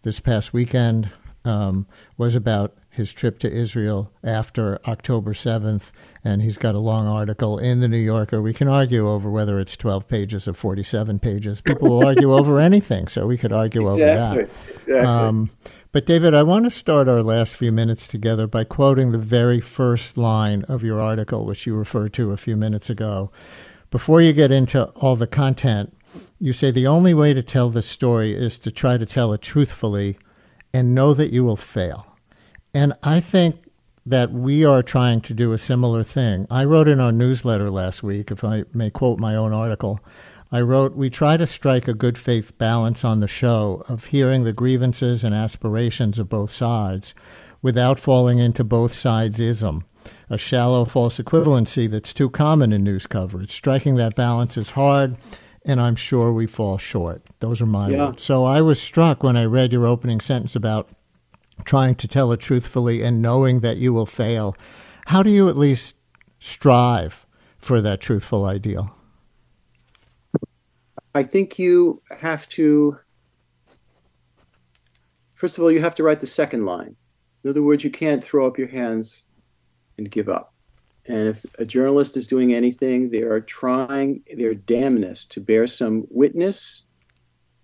this 0.01 0.19
past 0.19 0.51
weekend 0.51 1.11
um, 1.45 1.85
was 2.17 2.33
about 2.33 2.75
his 2.97 3.13
trip 3.13 3.39
to 3.39 3.51
Israel 3.51 4.11
after 4.23 4.79
October 4.87 5.33
7th, 5.33 5.91
and 6.23 6.41
he's 6.41 6.57
got 6.57 6.75
a 6.75 6.79
long 6.79 7.07
article 7.07 7.57
in 7.57 7.79
the 7.79 7.87
New 7.87 7.97
Yorker. 7.97 8.41
We 8.41 8.53
can 8.53 8.67
argue 8.67 9.07
over 9.07 9.29
whether 9.29 9.59
it's 9.59 9.77
12 9.77 10.07
pages 10.07 10.47
or 10.47 10.53
47 10.53 11.19
pages. 11.19 11.61
People 11.61 11.89
will 11.89 12.05
argue 12.05 12.33
over 12.33 12.59
anything, 12.71 13.07
so 13.07 13.25
we 13.25 13.37
could 13.37 13.53
argue 13.53 13.87
exactly, 13.87 14.03
over 14.03 14.45
that. 14.45 14.75
Exactly. 14.75 14.99
Um, 14.99 15.49
but, 15.91 16.05
David, 16.05 16.33
I 16.33 16.43
want 16.43 16.65
to 16.65 16.71
start 16.71 17.07
our 17.07 17.23
last 17.23 17.55
few 17.55 17.71
minutes 17.71 18.07
together 18.07 18.47
by 18.47 18.63
quoting 18.63 19.11
the 19.11 19.17
very 19.17 19.61
first 19.61 20.17
line 20.17 20.63
of 20.63 20.83
your 20.83 20.99
article, 20.99 21.45
which 21.45 21.65
you 21.65 21.75
referred 21.75 22.13
to 22.13 22.31
a 22.31 22.37
few 22.37 22.57
minutes 22.57 22.89
ago. 22.89 23.31
Before 23.91 24.21
you 24.21 24.33
get 24.33 24.51
into 24.51 24.85
all 24.95 25.15
the 25.15 25.27
content, 25.27 25.95
you 26.39 26.51
say 26.51 26.71
the 26.71 26.87
only 26.87 27.13
way 27.13 27.33
to 27.33 27.43
tell 27.43 27.69
this 27.69 27.87
story 27.87 28.33
is 28.33 28.57
to 28.59 28.71
try 28.71 28.97
to 28.97 29.05
tell 29.05 29.33
it 29.33 29.41
truthfully 29.41 30.17
and 30.73 30.95
know 30.95 31.13
that 31.13 31.31
you 31.31 31.43
will 31.43 31.55
fail. 31.55 32.06
And 32.77 32.93
I 33.01 33.21
think 33.21 33.71
that 34.05 34.31
we 34.31 34.63
are 34.63 34.83
trying 34.83 35.21
to 35.21 35.33
do 35.33 35.51
a 35.51 35.57
similar 35.57 36.03
thing. 36.03 36.45
I 36.51 36.63
wrote 36.63 36.87
in 36.87 36.99
our 36.99 37.11
newsletter 37.11 37.71
last 37.71 38.03
week, 38.03 38.29
if 38.29 38.43
I 38.43 38.65
may 38.71 38.91
quote 38.91 39.17
my 39.17 39.35
own 39.35 39.51
article, 39.51 39.99
I 40.51 40.61
wrote, 40.61 40.95
We 40.95 41.09
try 41.09 41.37
to 41.37 41.47
strike 41.47 41.87
a 41.87 41.95
good 41.95 42.19
faith 42.19 42.55
balance 42.59 43.03
on 43.03 43.19
the 43.19 43.27
show 43.27 43.83
of 43.89 44.05
hearing 44.05 44.43
the 44.43 44.53
grievances 44.53 45.23
and 45.23 45.33
aspirations 45.33 46.19
of 46.19 46.29
both 46.29 46.51
sides 46.51 47.15
without 47.63 47.97
falling 47.97 48.37
into 48.37 48.63
both 48.63 48.93
sides' 48.93 49.39
ism, 49.39 49.83
a 50.29 50.37
shallow 50.37 50.85
false 50.85 51.17
equivalency 51.17 51.89
that's 51.89 52.13
too 52.13 52.29
common 52.29 52.71
in 52.71 52.83
news 52.83 53.07
coverage. 53.07 53.49
Striking 53.49 53.95
that 53.95 54.13
balance 54.13 54.55
is 54.55 54.69
hard, 54.69 55.17
and 55.65 55.81
I'm 55.81 55.95
sure 55.95 56.31
we 56.31 56.45
fall 56.45 56.77
short. 56.77 57.23
Those 57.39 57.59
are 57.59 57.65
my 57.65 57.89
yeah. 57.89 58.05
words. 58.09 58.21
So 58.21 58.45
I 58.45 58.61
was 58.61 58.79
struck 58.79 59.23
when 59.23 59.35
I 59.35 59.45
read 59.45 59.71
your 59.71 59.87
opening 59.87 60.21
sentence 60.21 60.55
about 60.55 60.91
trying 61.65 61.95
to 61.95 62.07
tell 62.07 62.31
it 62.31 62.39
truthfully 62.39 63.01
and 63.01 63.21
knowing 63.21 63.59
that 63.61 63.77
you 63.77 63.93
will 63.93 64.05
fail. 64.05 64.55
How 65.07 65.23
do 65.23 65.29
you 65.29 65.49
at 65.49 65.57
least 65.57 65.95
strive 66.39 67.25
for 67.57 67.81
that 67.81 68.01
truthful 68.01 68.45
ideal? 68.45 68.95
I 71.15 71.23
think 71.23 71.57
you 71.57 72.01
have 72.19 72.47
to, 72.49 72.99
first 75.33 75.57
of 75.57 75.63
all, 75.63 75.71
you 75.71 75.81
have 75.81 75.95
to 75.95 76.03
write 76.03 76.19
the 76.19 76.27
second 76.27 76.65
line. 76.65 76.95
In 77.43 77.49
other 77.49 77.63
words, 77.63 77.83
you 77.83 77.89
can't 77.89 78.23
throw 78.23 78.45
up 78.45 78.57
your 78.57 78.67
hands 78.67 79.23
and 79.97 80.11
give 80.11 80.29
up. 80.29 80.53
And 81.07 81.29
if 81.29 81.45
a 81.57 81.65
journalist 81.65 82.17
is 82.17 82.27
doing 82.27 82.53
anything, 82.53 83.09
they 83.09 83.21
are 83.23 83.39
trying 83.39 84.23
their 84.35 84.53
damnness 84.53 85.25
to 85.29 85.39
bear 85.39 85.65
some 85.65 86.05
witness, 86.09 86.85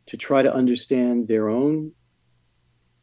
to 0.06 0.18
try 0.18 0.42
to 0.42 0.54
understand 0.54 1.28
their 1.28 1.50
own 1.50 1.92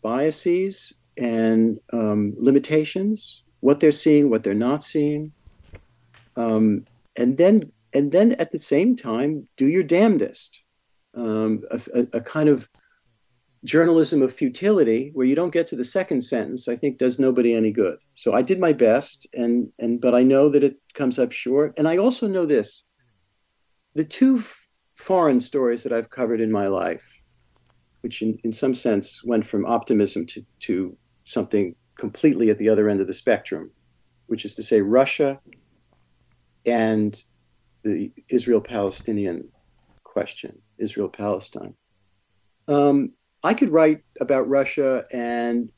biases 0.02 0.92
and 1.16 1.78
um, 1.92 2.34
limitations, 2.36 3.42
what 3.60 3.80
they're 3.80 3.92
seeing, 3.92 4.30
what 4.30 4.42
they're 4.42 4.54
not 4.54 4.82
seeing, 4.82 5.32
um, 6.36 6.86
and 7.16 7.36
then 7.36 7.72
and 7.92 8.12
then 8.12 8.32
at 8.32 8.52
the 8.52 8.58
same 8.58 8.96
time 8.96 9.48
do 9.56 9.66
your 9.66 9.82
damnedest. 9.82 10.62
Um, 11.12 11.60
a, 11.72 12.06
a, 12.12 12.20
kind 12.20 12.48
of 12.48 12.68
journalism 13.64 14.22
of 14.22 14.32
futility 14.32 15.10
where 15.12 15.26
you 15.26 15.34
don't 15.34 15.52
get 15.52 15.66
to 15.66 15.76
the 15.76 15.82
second 15.82 16.20
sentence, 16.20 16.68
I 16.68 16.76
think 16.76 16.98
does 16.98 17.18
nobody 17.18 17.52
any 17.52 17.72
good. 17.72 17.98
So 18.14 18.32
I 18.32 18.42
did 18.42 18.60
my 18.60 18.72
best, 18.72 19.26
and 19.34 19.72
and 19.78 20.00
but 20.00 20.14
I 20.14 20.22
know 20.22 20.48
that 20.50 20.62
it 20.62 20.76
comes 20.94 21.18
up 21.18 21.32
short, 21.32 21.74
and 21.76 21.88
I 21.88 21.96
also 21.96 22.28
know 22.28 22.46
this: 22.46 22.84
the 23.94 24.04
two 24.04 24.38
f- 24.38 24.68
foreign 24.94 25.40
stories 25.40 25.82
that 25.82 25.92
I've 25.92 26.10
covered 26.10 26.40
in 26.40 26.52
my 26.52 26.68
life 26.68 27.19
which 28.02 28.22
in, 28.22 28.38
in 28.44 28.52
some 28.52 28.74
sense 28.74 29.22
went 29.24 29.44
from 29.44 29.66
optimism 29.66 30.26
to, 30.26 30.44
to 30.60 30.96
something 31.24 31.74
completely 31.96 32.50
at 32.50 32.58
the 32.58 32.68
other 32.68 32.88
end 32.88 33.00
of 33.00 33.06
the 33.06 33.14
spectrum, 33.14 33.70
which 34.26 34.44
is 34.44 34.54
to 34.54 34.62
say, 34.62 34.80
Russia 34.80 35.38
and 36.66 37.22
the 37.82 38.12
Israel 38.28 38.60
Palestinian 38.60 39.48
question, 40.04 40.58
Israel 40.78 41.08
Palestine. 41.08 41.74
Um, 42.68 43.12
I 43.42 43.54
could 43.54 43.70
write 43.70 44.02
about 44.20 44.48
Russia 44.48 45.04
and 45.12 45.70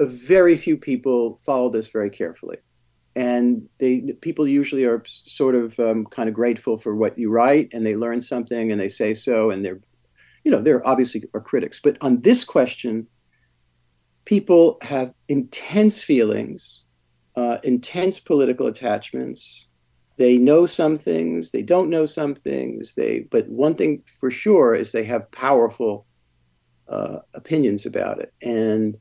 very 0.00 0.56
few 0.56 0.76
people 0.76 1.36
follow 1.36 1.68
this 1.68 1.88
very 1.88 2.10
carefully 2.10 2.56
and 3.14 3.68
they 3.78 4.00
people 4.20 4.48
usually 4.48 4.84
are 4.84 5.02
sort 5.06 5.54
of 5.54 5.78
um, 5.78 6.06
kind 6.06 6.28
of 6.28 6.34
grateful 6.34 6.76
for 6.76 6.96
what 6.96 7.18
you 7.18 7.30
write 7.30 7.68
and 7.72 7.84
they 7.84 7.94
learn 7.94 8.20
something 8.20 8.72
and 8.72 8.80
they 8.80 8.88
say 8.88 9.12
so 9.12 9.50
and 9.50 9.64
they're 9.64 9.80
you 10.44 10.50
know 10.50 10.60
they're 10.60 10.86
obviously 10.86 11.22
are 11.34 11.40
critics 11.40 11.80
but 11.82 11.96
on 12.00 12.20
this 12.22 12.44
question 12.44 13.06
people 14.24 14.78
have 14.82 15.12
intense 15.28 16.02
feelings 16.02 16.84
uh, 17.36 17.58
intense 17.62 18.20
political 18.20 18.66
attachments. 18.66 19.68
They 20.16 20.36
know 20.36 20.66
some 20.66 20.98
things 20.98 21.50
they 21.50 21.62
don't 21.62 21.88
know 21.88 22.04
some 22.06 22.34
things 22.34 22.94
they 22.94 23.20
but 23.20 23.48
one 23.48 23.74
thing 23.74 24.02
for 24.20 24.30
sure 24.30 24.74
is 24.74 24.92
they 24.92 25.04
have 25.04 25.30
powerful 25.32 26.06
uh, 26.88 27.20
opinions 27.34 27.86
about 27.86 28.20
it. 28.20 28.32
And 28.42 28.98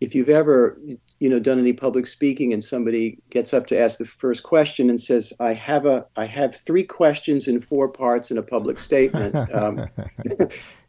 if 0.00 0.14
you've 0.14 0.28
ever 0.28 0.80
you 1.20 1.28
know 1.28 1.38
done 1.38 1.58
any 1.58 1.72
public 1.72 2.06
speaking 2.06 2.52
and 2.52 2.64
somebody 2.64 3.18
gets 3.30 3.54
up 3.54 3.66
to 3.66 3.78
ask 3.78 3.98
the 3.98 4.06
first 4.06 4.42
question 4.42 4.90
and 4.90 5.00
says 5.00 5.32
i 5.38 5.52
have 5.52 5.86
a 5.86 6.04
i 6.16 6.24
have 6.24 6.56
three 6.56 6.82
questions 6.82 7.46
in 7.46 7.60
four 7.60 7.88
parts 7.88 8.30
in 8.30 8.38
a 8.38 8.42
public 8.42 8.78
statement 8.78 9.36
um, 9.54 9.78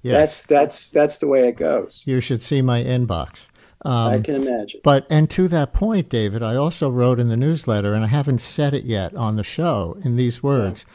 yes. 0.01 0.43
that's 0.43 0.45
that's 0.45 0.91
that's 0.91 1.19
the 1.19 1.27
way 1.27 1.47
it 1.47 1.57
goes 1.57 2.01
you 2.07 2.19
should 2.19 2.41
see 2.41 2.61
my 2.61 2.83
inbox 2.83 3.49
um, 3.83 4.13
I 4.13 4.19
can 4.19 4.35
imagine. 4.35 4.81
But 4.83 5.07
and 5.09 5.29
to 5.31 5.47
that 5.47 5.73
point, 5.73 6.09
David, 6.09 6.43
I 6.43 6.55
also 6.55 6.87
wrote 6.89 7.19
in 7.19 7.29
the 7.29 7.37
newsletter, 7.37 7.93
and 7.93 8.03
I 8.03 8.09
haven't 8.09 8.39
said 8.39 8.75
it 8.75 8.83
yet 8.83 9.15
on 9.15 9.37
the 9.37 9.43
show 9.43 9.97
in 10.03 10.17
these 10.17 10.43
words, 10.43 10.85
yeah. 10.87 10.93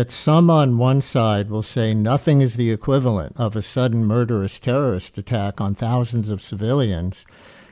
that 0.00 0.10
some 0.10 0.50
on 0.50 0.76
one 0.76 1.00
side 1.00 1.48
will 1.48 1.62
say 1.62 1.94
nothing 1.94 2.42
is 2.42 2.56
the 2.56 2.70
equivalent 2.70 3.34
of 3.38 3.56
a 3.56 3.62
sudden 3.62 4.04
murderous 4.04 4.58
terrorist 4.58 5.16
attack 5.16 5.62
on 5.62 5.74
thousands 5.74 6.30
of 6.30 6.42
civilians, 6.42 7.24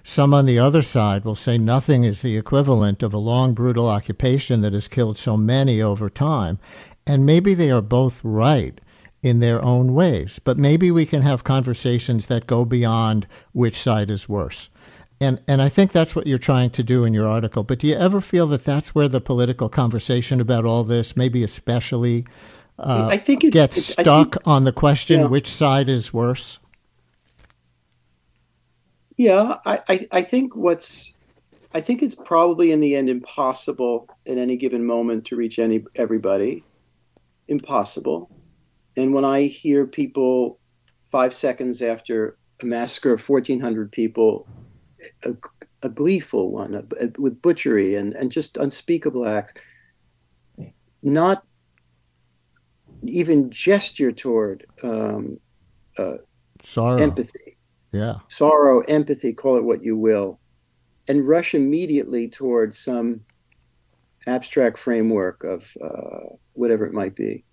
some 0.07 0.35
on 0.35 0.45
the 0.45 0.59
other 0.59 0.83
side 0.83 1.25
will 1.25 1.35
say 1.35 1.57
nothing 1.57 2.05
is 2.05 2.21
the 2.21 2.37
equivalent 2.37 3.03
of 3.03 3.15
a 3.15 3.19
long, 3.19 3.55
brutal 3.55 3.89
occupation 3.89 4.61
that 4.61 4.75
has 4.75 4.87
killed 4.87 5.17
so 5.17 5.39
many 5.39 5.81
over 5.81 6.11
time. 6.11 6.59
And 7.07 7.25
maybe 7.25 7.55
they 7.55 7.71
are 7.71 7.81
both 7.81 8.21
right 8.23 8.79
in 9.23 9.41
their 9.41 9.65
own 9.65 9.95
ways, 9.95 10.39
but 10.39 10.59
maybe 10.59 10.91
we 10.91 11.07
can 11.07 11.23
have 11.23 11.43
conversations 11.43 12.27
that 12.27 12.47
go 12.47 12.67
beyond 12.67 13.27
which 13.53 13.75
side 13.75 14.11
is 14.11 14.29
worse. 14.29 14.69
And, 15.21 15.41
and 15.49 15.63
I 15.63 15.71
think 15.71 15.93
that's 15.93 16.15
what 16.15 16.27
you're 16.27 16.37
trying 16.37 16.69
to 16.71 16.83
do 16.83 17.05
in 17.05 17.15
your 17.15 17.27
article. 17.27 17.63
But 17.63 17.79
do 17.79 17.87
you 17.87 17.97
ever 17.97 18.21
feel 18.21 18.47
that 18.49 18.65
that's 18.65 18.95
where 18.95 19.09
the 19.09 19.23
political 19.23 19.71
conversation 19.71 20.39
about 20.39 20.67
all 20.67 20.85
this, 20.85 21.17
maybe 21.17 21.43
especially, 21.43 22.27
uh, 22.79 23.09
I 23.11 23.17
think 23.17 23.51
gets 23.51 23.83
stuck 23.83 24.35
think, 24.35 24.47
on 24.47 24.65
the 24.65 24.73
question 24.73 25.21
yeah. 25.21 25.27
which 25.27 25.49
side 25.49 25.89
is 25.89 26.13
worse? 26.13 26.59
Yeah, 29.17 29.59
I, 29.65 29.81
I, 29.89 30.09
I 30.11 30.23
think 30.23 30.57
what's 30.57 31.13
I 31.75 31.81
think 31.81 32.03
it's 32.03 32.15
probably 32.15 32.71
in 32.71 32.81
the 32.81 32.95
end 32.95 33.11
impossible 33.11 34.09
at 34.27 34.39
any 34.39 34.57
given 34.57 34.85
moment 34.87 35.27
to 35.27 35.37
reach 35.37 35.59
any 35.59 35.85
everybody. 35.97 36.65
Impossible. 37.49 38.31
And 38.97 39.13
when 39.13 39.25
I 39.25 39.43
hear 39.43 39.87
people 39.87 40.61
five 41.03 41.35
seconds 41.35 41.83
after 41.83 42.39
a 42.63 42.67
massacre 42.67 43.13
of 43.13 43.29
1,400 43.29 43.91
people, 43.91 44.47
a, 45.25 45.35
a 45.83 45.89
gleeful 45.89 46.53
one 46.53 46.75
a, 46.75 46.85
a, 47.05 47.11
with 47.19 47.43
butchery 47.43 47.97
and, 47.97 48.15
and 48.15 48.31
just 48.31 48.57
unspeakable 48.57 49.27
acts, 49.27 49.55
not 51.03 51.45
even 53.03 53.51
gesture 53.51 54.13
toward 54.13 54.65
um, 54.85 55.39
uh, 55.99 56.19
sorrow, 56.63 57.03
empathy, 57.03 57.54
yeah. 57.95 58.17
sorrow, 58.29 58.81
empathy, 58.81 59.33
call 59.33 59.57
it 59.57 59.65
what 59.65 59.85
you 59.85 59.97
will, 59.97 60.41
and 61.09 61.27
rush 61.27 61.55
immediately 61.55 62.29
toward 62.29 62.75
some 62.75 63.21
abstract 64.27 64.79
framework 64.79 65.45
of 65.45 65.71
uh, 65.83 66.35
whatever 66.55 66.87
it 66.87 66.93
might 66.93 67.15
be. 67.15 67.45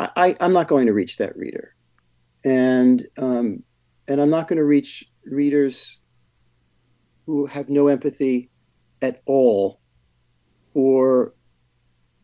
I, 0.00 0.36
am 0.40 0.52
not 0.52 0.68
going 0.68 0.86
to 0.86 0.92
reach 0.92 1.16
that 1.16 1.36
reader, 1.36 1.74
and 2.44 3.04
um, 3.18 3.64
and 4.06 4.20
I'm 4.20 4.30
not 4.30 4.46
going 4.46 4.58
to 4.58 4.64
reach 4.64 5.10
readers 5.24 5.98
who 7.26 7.46
have 7.46 7.68
no 7.68 7.88
empathy 7.88 8.48
at 9.02 9.20
all 9.26 9.80
for 10.72 11.34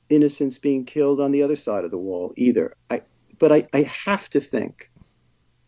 innocents 0.09 0.59
being 0.59 0.85
killed 0.85 1.21
on 1.21 1.33
the 1.33 1.43
other 1.43 1.57
side 1.57 1.85
of 1.85 1.91
the 1.91 1.99
wall 1.99 2.33
either. 2.37 2.77
I, 2.91 3.03
but 3.39 3.51
I, 3.51 3.67
I 3.75 3.83
have 3.83 4.31
to 4.31 4.41
think 4.41 4.91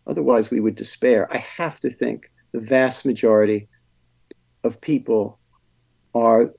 Otherwise, 0.06 0.50
we 0.50 0.60
would 0.60 0.74
despair. 0.74 1.26
I 1.32 1.38
have 1.38 1.80
to 1.80 1.90
think 1.90 2.30
the 2.52 2.60
vast 2.60 3.04
majority 3.04 3.68
of 4.64 4.80
people 4.80 5.38
are 6.14 6.52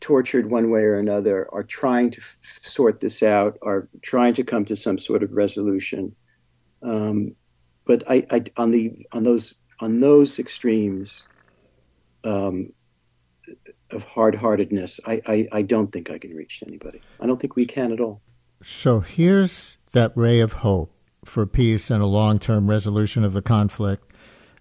tortured 0.00 0.50
one 0.50 0.70
way 0.70 0.82
or 0.82 0.98
another, 0.98 1.48
are 1.52 1.62
trying 1.62 2.10
to 2.10 2.20
f- 2.20 2.38
sort 2.42 3.00
this 3.00 3.22
out, 3.22 3.58
are 3.62 3.88
trying 4.02 4.34
to 4.34 4.42
come 4.42 4.64
to 4.64 4.76
some 4.76 4.98
sort 4.98 5.22
of 5.22 5.32
resolution. 5.32 6.14
Um, 6.82 7.36
but 7.84 8.02
I, 8.10 8.26
I, 8.30 8.44
on 8.56 8.70
the 8.70 8.92
on 9.12 9.22
those 9.22 9.54
on 9.80 10.00
those 10.00 10.38
extremes 10.38 11.24
um, 12.24 12.72
of 13.90 14.04
hard-heartedness, 14.04 15.00
I, 15.06 15.20
I, 15.26 15.48
I 15.52 15.62
don't 15.62 15.92
think 15.92 16.10
I 16.10 16.18
can 16.18 16.34
reach 16.34 16.62
anybody. 16.66 17.02
I 17.20 17.26
don't 17.26 17.40
think 17.40 17.56
we 17.56 17.66
can 17.66 17.92
at 17.92 18.00
all. 18.00 18.22
So 18.62 19.00
here's 19.00 19.78
that 19.90 20.12
ray 20.16 20.40
of 20.40 20.52
hope 20.52 20.92
for 21.24 21.46
peace 21.46 21.90
and 21.90 22.02
a 22.02 22.06
long 22.06 22.38
term 22.38 22.68
resolution 22.68 23.24
of 23.24 23.32
the 23.32 23.42
conflict 23.42 24.12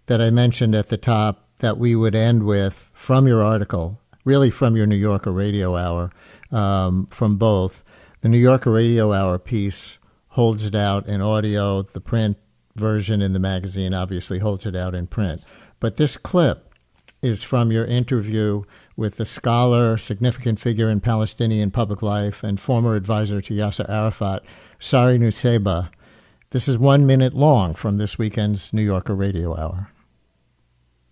that 0.07 0.21
I 0.21 0.29
mentioned 0.29 0.75
at 0.75 0.89
the 0.89 0.97
top 0.97 1.47
that 1.59 1.77
we 1.77 1.95
would 1.95 2.15
end 2.15 2.43
with 2.43 2.91
from 2.93 3.27
your 3.27 3.43
article, 3.43 3.99
really 4.25 4.51
from 4.51 4.75
your 4.75 4.87
New 4.87 4.95
Yorker 4.95 5.31
Radio 5.31 5.75
Hour, 5.75 6.11
um, 6.51 7.07
from 7.07 7.37
both. 7.37 7.83
The 8.21 8.29
New 8.29 8.37
Yorker 8.37 8.71
Radio 8.71 9.13
Hour 9.13 9.39
piece 9.39 9.97
holds 10.29 10.63
it 10.65 10.75
out 10.75 11.07
in 11.07 11.21
audio, 11.21 11.81
the 11.81 12.01
print 12.01 12.37
version 12.75 13.21
in 13.21 13.33
the 13.33 13.39
magazine 13.39 13.93
obviously 13.93 14.39
holds 14.39 14.65
it 14.65 14.75
out 14.75 14.95
in 14.95 15.07
print. 15.07 15.41
But 15.79 15.97
this 15.97 16.17
clip 16.17 16.73
is 17.21 17.43
from 17.43 17.71
your 17.71 17.85
interview 17.85 18.63
with 18.95 19.17
the 19.17 19.25
scholar, 19.25 19.97
significant 19.97 20.59
figure 20.59 20.89
in 20.89 20.99
Palestinian 20.99 21.71
public 21.71 22.01
life, 22.01 22.43
and 22.43 22.59
former 22.59 22.95
advisor 22.95 23.41
to 23.41 23.53
Yasser 23.53 23.89
Arafat, 23.89 24.43
Sari 24.79 25.17
Nusseibeh 25.17 25.89
this 26.51 26.67
is 26.67 26.77
one 26.77 27.05
minute 27.05 27.33
long 27.33 27.73
from 27.73 27.97
this 27.97 28.17
weekend's 28.17 28.73
New 28.73 28.83
Yorker 28.83 29.15
Radio 29.15 29.57
Hour. 29.57 29.89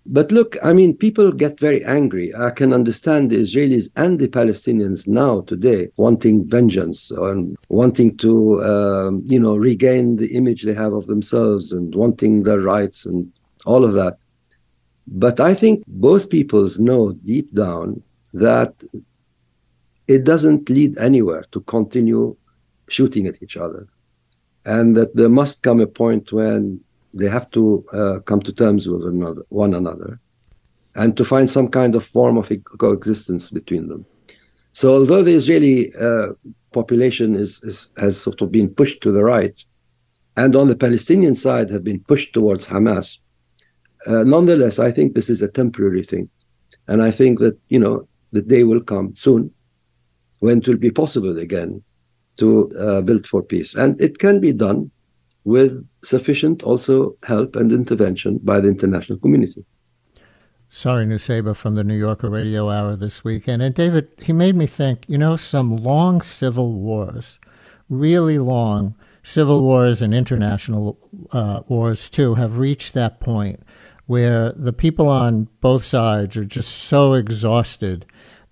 But 0.06 0.32
look, 0.32 0.58
I 0.64 0.74
mean, 0.74 0.98
people 0.98 1.32
get 1.32 1.60
very 1.60 1.84
angry. 1.86 2.34
I 2.36 2.50
can 2.52 2.74
understand 2.74 3.30
the 3.30 3.38
Israelis 3.38 3.90
and 3.96 4.20
the 4.20 4.28
Palestinians 4.28 5.08
now, 5.08 5.42
today, 5.42 5.90
wanting 5.98 6.44
vengeance 6.50 7.12
and 7.12 7.58
wanting 7.70 8.18
to, 8.18 8.64
um, 8.64 9.22
you 9.26 9.40
know, 9.40 9.56
regain 9.56 10.16
the 10.16 10.36
image 10.36 10.64
they 10.64 10.74
have 10.74 10.94
of 10.94 11.08
themselves 11.08 11.72
and 11.72 11.94
wanting 11.96 12.44
their 12.44 12.60
rights 12.60 13.06
and 13.06 13.32
all 13.66 13.86
of 13.86 13.94
that. 13.94 14.18
But 15.08 15.40
I 15.40 15.54
think 15.54 15.84
both 15.88 16.30
peoples 16.30 16.80
know 16.80 17.14
deep 17.14 17.54
down 17.54 18.02
that 18.34 18.74
it 20.08 20.24
doesn't 20.24 20.70
lead 20.70 20.98
anywhere 20.98 21.46
to 21.52 21.62
continue 21.62 22.36
shooting 22.88 23.28
at 23.28 23.42
each 23.44 23.58
other 23.58 23.88
and 24.76 24.96
that 24.96 25.16
there 25.16 25.34
must 25.42 25.64
come 25.64 25.80
a 25.80 25.88
point 25.88 26.32
when 26.32 26.80
they 27.20 27.28
have 27.28 27.50
to 27.58 27.84
uh, 27.92 28.20
come 28.30 28.42
to 28.42 28.54
terms 28.54 28.88
with 28.88 29.04
another, 29.14 29.44
one 29.50 29.74
another 29.74 30.20
and 30.96 31.18
to 31.18 31.26
find 31.26 31.50
some 31.50 31.70
kind 31.80 31.96
of 31.96 32.06
form 32.06 32.38
of 32.38 32.52
coexistence 32.78 33.50
between 33.50 33.88
them. 33.88 34.06
So, 34.74 34.94
although 34.94 35.24
the 35.24 35.34
Israeli 35.34 35.92
uh, 35.96 36.30
population 36.72 37.36
is, 37.36 37.64
is, 37.64 37.88
has 37.98 38.22
sort 38.22 38.42
of 38.42 38.52
been 38.52 38.70
pushed 38.70 39.02
to 39.02 39.12
the 39.12 39.24
right, 39.24 39.58
and 40.38 40.56
on 40.56 40.68
the 40.68 40.76
Palestinian 40.76 41.36
side 41.36 41.70
have 41.72 41.84
been 41.84 42.02
pushed 42.12 42.34
towards 42.34 42.68
Hamas, 42.68 43.18
uh, 44.08 44.24
nonetheless, 44.24 44.78
I 44.78 44.92
think 44.92 45.16
this 45.16 45.30
is 45.30 45.42
a 45.42 45.48
temporary 45.62 46.04
thing, 46.04 46.30
and 46.88 47.02
I 47.02 47.12
think 47.12 47.40
that 47.40 47.58
you 47.70 47.80
know 47.80 48.08
the 48.32 48.44
day 48.44 48.64
will 48.64 48.82
come 48.82 49.16
soon 49.16 49.52
when 50.40 50.60
it 50.60 50.68
will 50.68 50.78
be 50.78 50.92
possible 50.92 51.38
again 51.40 51.84
to 52.40 52.72
uh, 52.80 53.02
build 53.02 53.26
for 53.28 53.42
peace. 53.44 53.76
And 53.76 54.00
it 54.02 54.18
can 54.20 54.40
be 54.40 54.52
done 54.54 54.92
with 55.44 55.88
sufficient 56.04 56.64
also 56.64 57.16
help 57.24 57.56
and 57.56 57.72
intervention 57.72 58.40
by 58.44 58.60
the 58.60 58.70
international 58.70 59.20
community. 59.20 59.66
Sari, 60.72 61.06
Nusseibeh 61.06 61.56
from 61.56 61.76
the 61.76 61.84
New 61.84 61.98
Yorker 61.98 62.30
Radio 62.30 62.70
Hour 62.70 62.96
this 62.96 63.24
weekend. 63.24 63.64
And 63.64 63.74
David, 63.74 64.10
he 64.24 64.34
made 64.34 64.56
me 64.56 64.68
think, 64.68 65.06
you 65.08 65.18
know, 65.18 65.36
some 65.36 65.76
long 65.76 66.22
civil 66.22 66.74
wars, 66.74 67.40
really 67.90 68.38
long 68.38 68.96
civil 69.24 69.64
wars 69.64 70.02
and 70.02 70.14
international 70.14 70.98
uh, 71.32 71.62
wars 71.68 72.10
too, 72.10 72.36
have 72.36 72.60
reached 72.60 72.94
that 72.94 73.20
point 73.20 73.64
where 74.06 74.52
the 74.52 74.74
people 74.74 75.08
on 75.08 75.48
both 75.60 75.84
sides 75.84 76.38
are 76.38 76.46
just 76.46 76.72
so 76.72 77.14
exhausted 77.14 78.06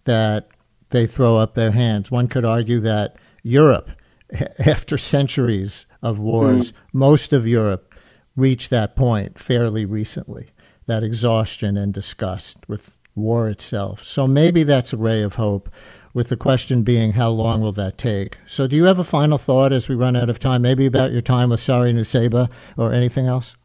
that 0.03 0.47
they 0.89 1.05
throw 1.05 1.37
up 1.37 1.53
their 1.53 1.71
hands. 1.71 2.11
One 2.11 2.27
could 2.27 2.45
argue 2.45 2.79
that 2.79 3.17
Europe, 3.47 3.89
after 4.65 4.97
centuries 4.97 5.85
of 6.01 6.19
wars, 6.19 6.71
mm. 6.71 6.75
most 6.93 7.33
of 7.33 7.47
Europe 7.47 7.93
reached 8.35 8.69
that 8.69 8.95
point 8.95 9.39
fairly 9.39 9.85
recently. 9.85 10.51
that 10.87 11.03
exhaustion 11.03 11.75
and 11.75 11.93
disgust 11.93 12.57
with 12.67 12.97
war 13.13 13.49
itself. 13.49 14.05
So 14.05 14.25
maybe 14.25 14.63
that's 14.63 14.93
a 14.93 14.97
ray 14.97 15.21
of 15.21 15.35
hope, 15.35 15.69
with 16.13 16.29
the 16.29 16.37
question 16.37 16.81
being 16.81 17.11
how 17.13 17.29
long 17.29 17.61
will 17.61 17.73
that 17.73 17.97
take? 17.97 18.37
So, 18.47 18.65
do 18.65 18.75
you 18.75 18.85
have 18.85 18.97
a 18.97 19.03
final 19.03 19.37
thought 19.37 19.71
as 19.71 19.87
we 19.87 19.93
run 19.93 20.15
out 20.15 20.29
of 20.29 20.39
time, 20.39 20.63
maybe 20.63 20.87
about 20.87 21.11
your 21.11 21.21
time 21.21 21.51
with 21.51 21.59
Sari 21.59 21.93
Nusseibeh 21.93 22.49
or 22.75 22.91
anything 22.91 23.27
else? 23.27 23.55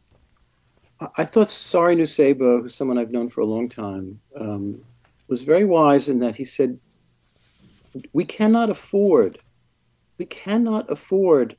I 1.17 1.25
thought 1.25 1.49
Sari 1.49 1.95
Nusseibeh, 1.95 2.61
who's 2.61 2.75
someone 2.75 2.99
I've 2.99 3.11
known 3.11 3.29
for 3.29 3.41
a 3.41 3.45
long 3.45 3.69
time, 3.69 4.19
um, 4.35 4.81
was 5.27 5.41
very 5.41 5.65
wise 5.65 6.07
in 6.07 6.19
that 6.19 6.35
he 6.35 6.45
said, 6.45 6.79
"We 8.13 8.25
cannot 8.25 8.69
afford, 8.69 9.39
we 10.17 10.25
cannot 10.25 10.89
afford 10.91 11.55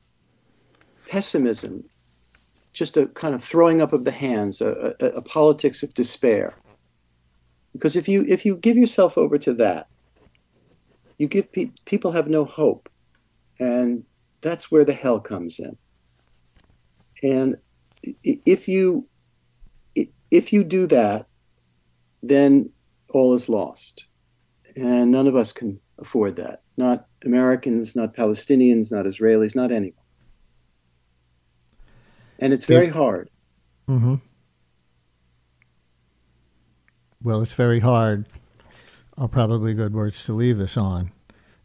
pessimism, 1.07 1.83
just 2.73 2.97
a 2.97 3.07
kind 3.07 3.35
of 3.35 3.43
throwing 3.43 3.81
up 3.81 3.93
of 3.93 4.03
the 4.03 4.11
hands, 4.11 4.61
a, 4.61 4.95
a, 4.99 5.05
a 5.05 5.21
politics 5.21 5.83
of 5.83 5.93
despair. 5.93 6.53
Because 7.73 7.95
if 7.95 8.07
you 8.07 8.25
if 8.27 8.45
you 8.45 8.55
give 8.55 8.77
yourself 8.77 9.17
over 9.17 9.37
to 9.37 9.53
that, 9.53 9.87
you 11.17 11.27
give 11.27 11.51
pe- 11.51 11.71
people 11.85 12.11
have 12.11 12.27
no 12.27 12.45
hope, 12.45 12.89
and 13.59 14.03
that's 14.41 14.71
where 14.71 14.85
the 14.85 14.93
hell 14.93 15.19
comes 15.19 15.59
in. 15.59 15.77
And 17.23 17.57
if 18.23 18.67
you 18.67 19.07
if 20.31 20.51
you 20.51 20.63
do 20.63 20.87
that, 20.87 21.27
then 22.21 22.69
all 23.09 23.33
is 23.33 23.49
lost. 23.49 24.07
And 24.75 25.11
none 25.11 25.27
of 25.27 25.35
us 25.35 25.53
can 25.53 25.79
afford 25.99 26.35
that. 26.35 26.61
Not 26.77 27.07
Americans, 27.23 27.95
not 27.95 28.13
Palestinians, 28.13 28.91
not 28.91 29.05
Israelis, 29.05 29.55
not 29.55 29.71
anyone. 29.71 29.93
And 32.39 32.51
it's 32.51 32.65
very 32.65 32.89
hard. 32.89 33.29
Mm-hmm. 33.87 34.15
Well, 37.23 37.41
it's 37.41 37.53
very 37.53 37.79
hard. 37.79 38.27
Are 39.17 39.29
probably 39.29 39.73
good 39.73 39.93
words 39.93 40.25
to 40.25 40.33
leave 40.33 40.57
this 40.57 40.75
on 40.75 41.11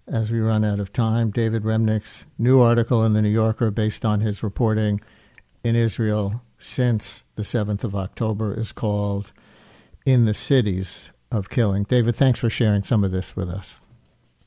as 0.06 0.30
we 0.30 0.40
run 0.40 0.64
out 0.64 0.78
of 0.78 0.92
time. 0.92 1.30
David 1.30 1.64
Remnick's 1.64 2.24
new 2.38 2.60
article 2.60 3.04
in 3.04 3.12
the 3.12 3.22
New 3.22 3.30
Yorker, 3.30 3.72
based 3.72 4.04
on 4.04 4.20
his 4.20 4.42
reporting 4.42 5.00
in 5.64 5.74
Israel 5.74 6.42
since 6.58 7.24
the 7.34 7.42
7th 7.42 7.82
of 7.82 7.96
October, 7.96 8.54
is 8.54 8.70
called 8.70 9.32
In 10.06 10.26
the 10.26 10.34
Cities 10.34 11.10
of 11.32 11.48
Killing. 11.48 11.82
David, 11.84 12.14
thanks 12.14 12.38
for 12.38 12.50
sharing 12.50 12.84
some 12.84 13.02
of 13.02 13.10
this 13.10 13.34
with 13.34 13.48
us. 13.48 13.76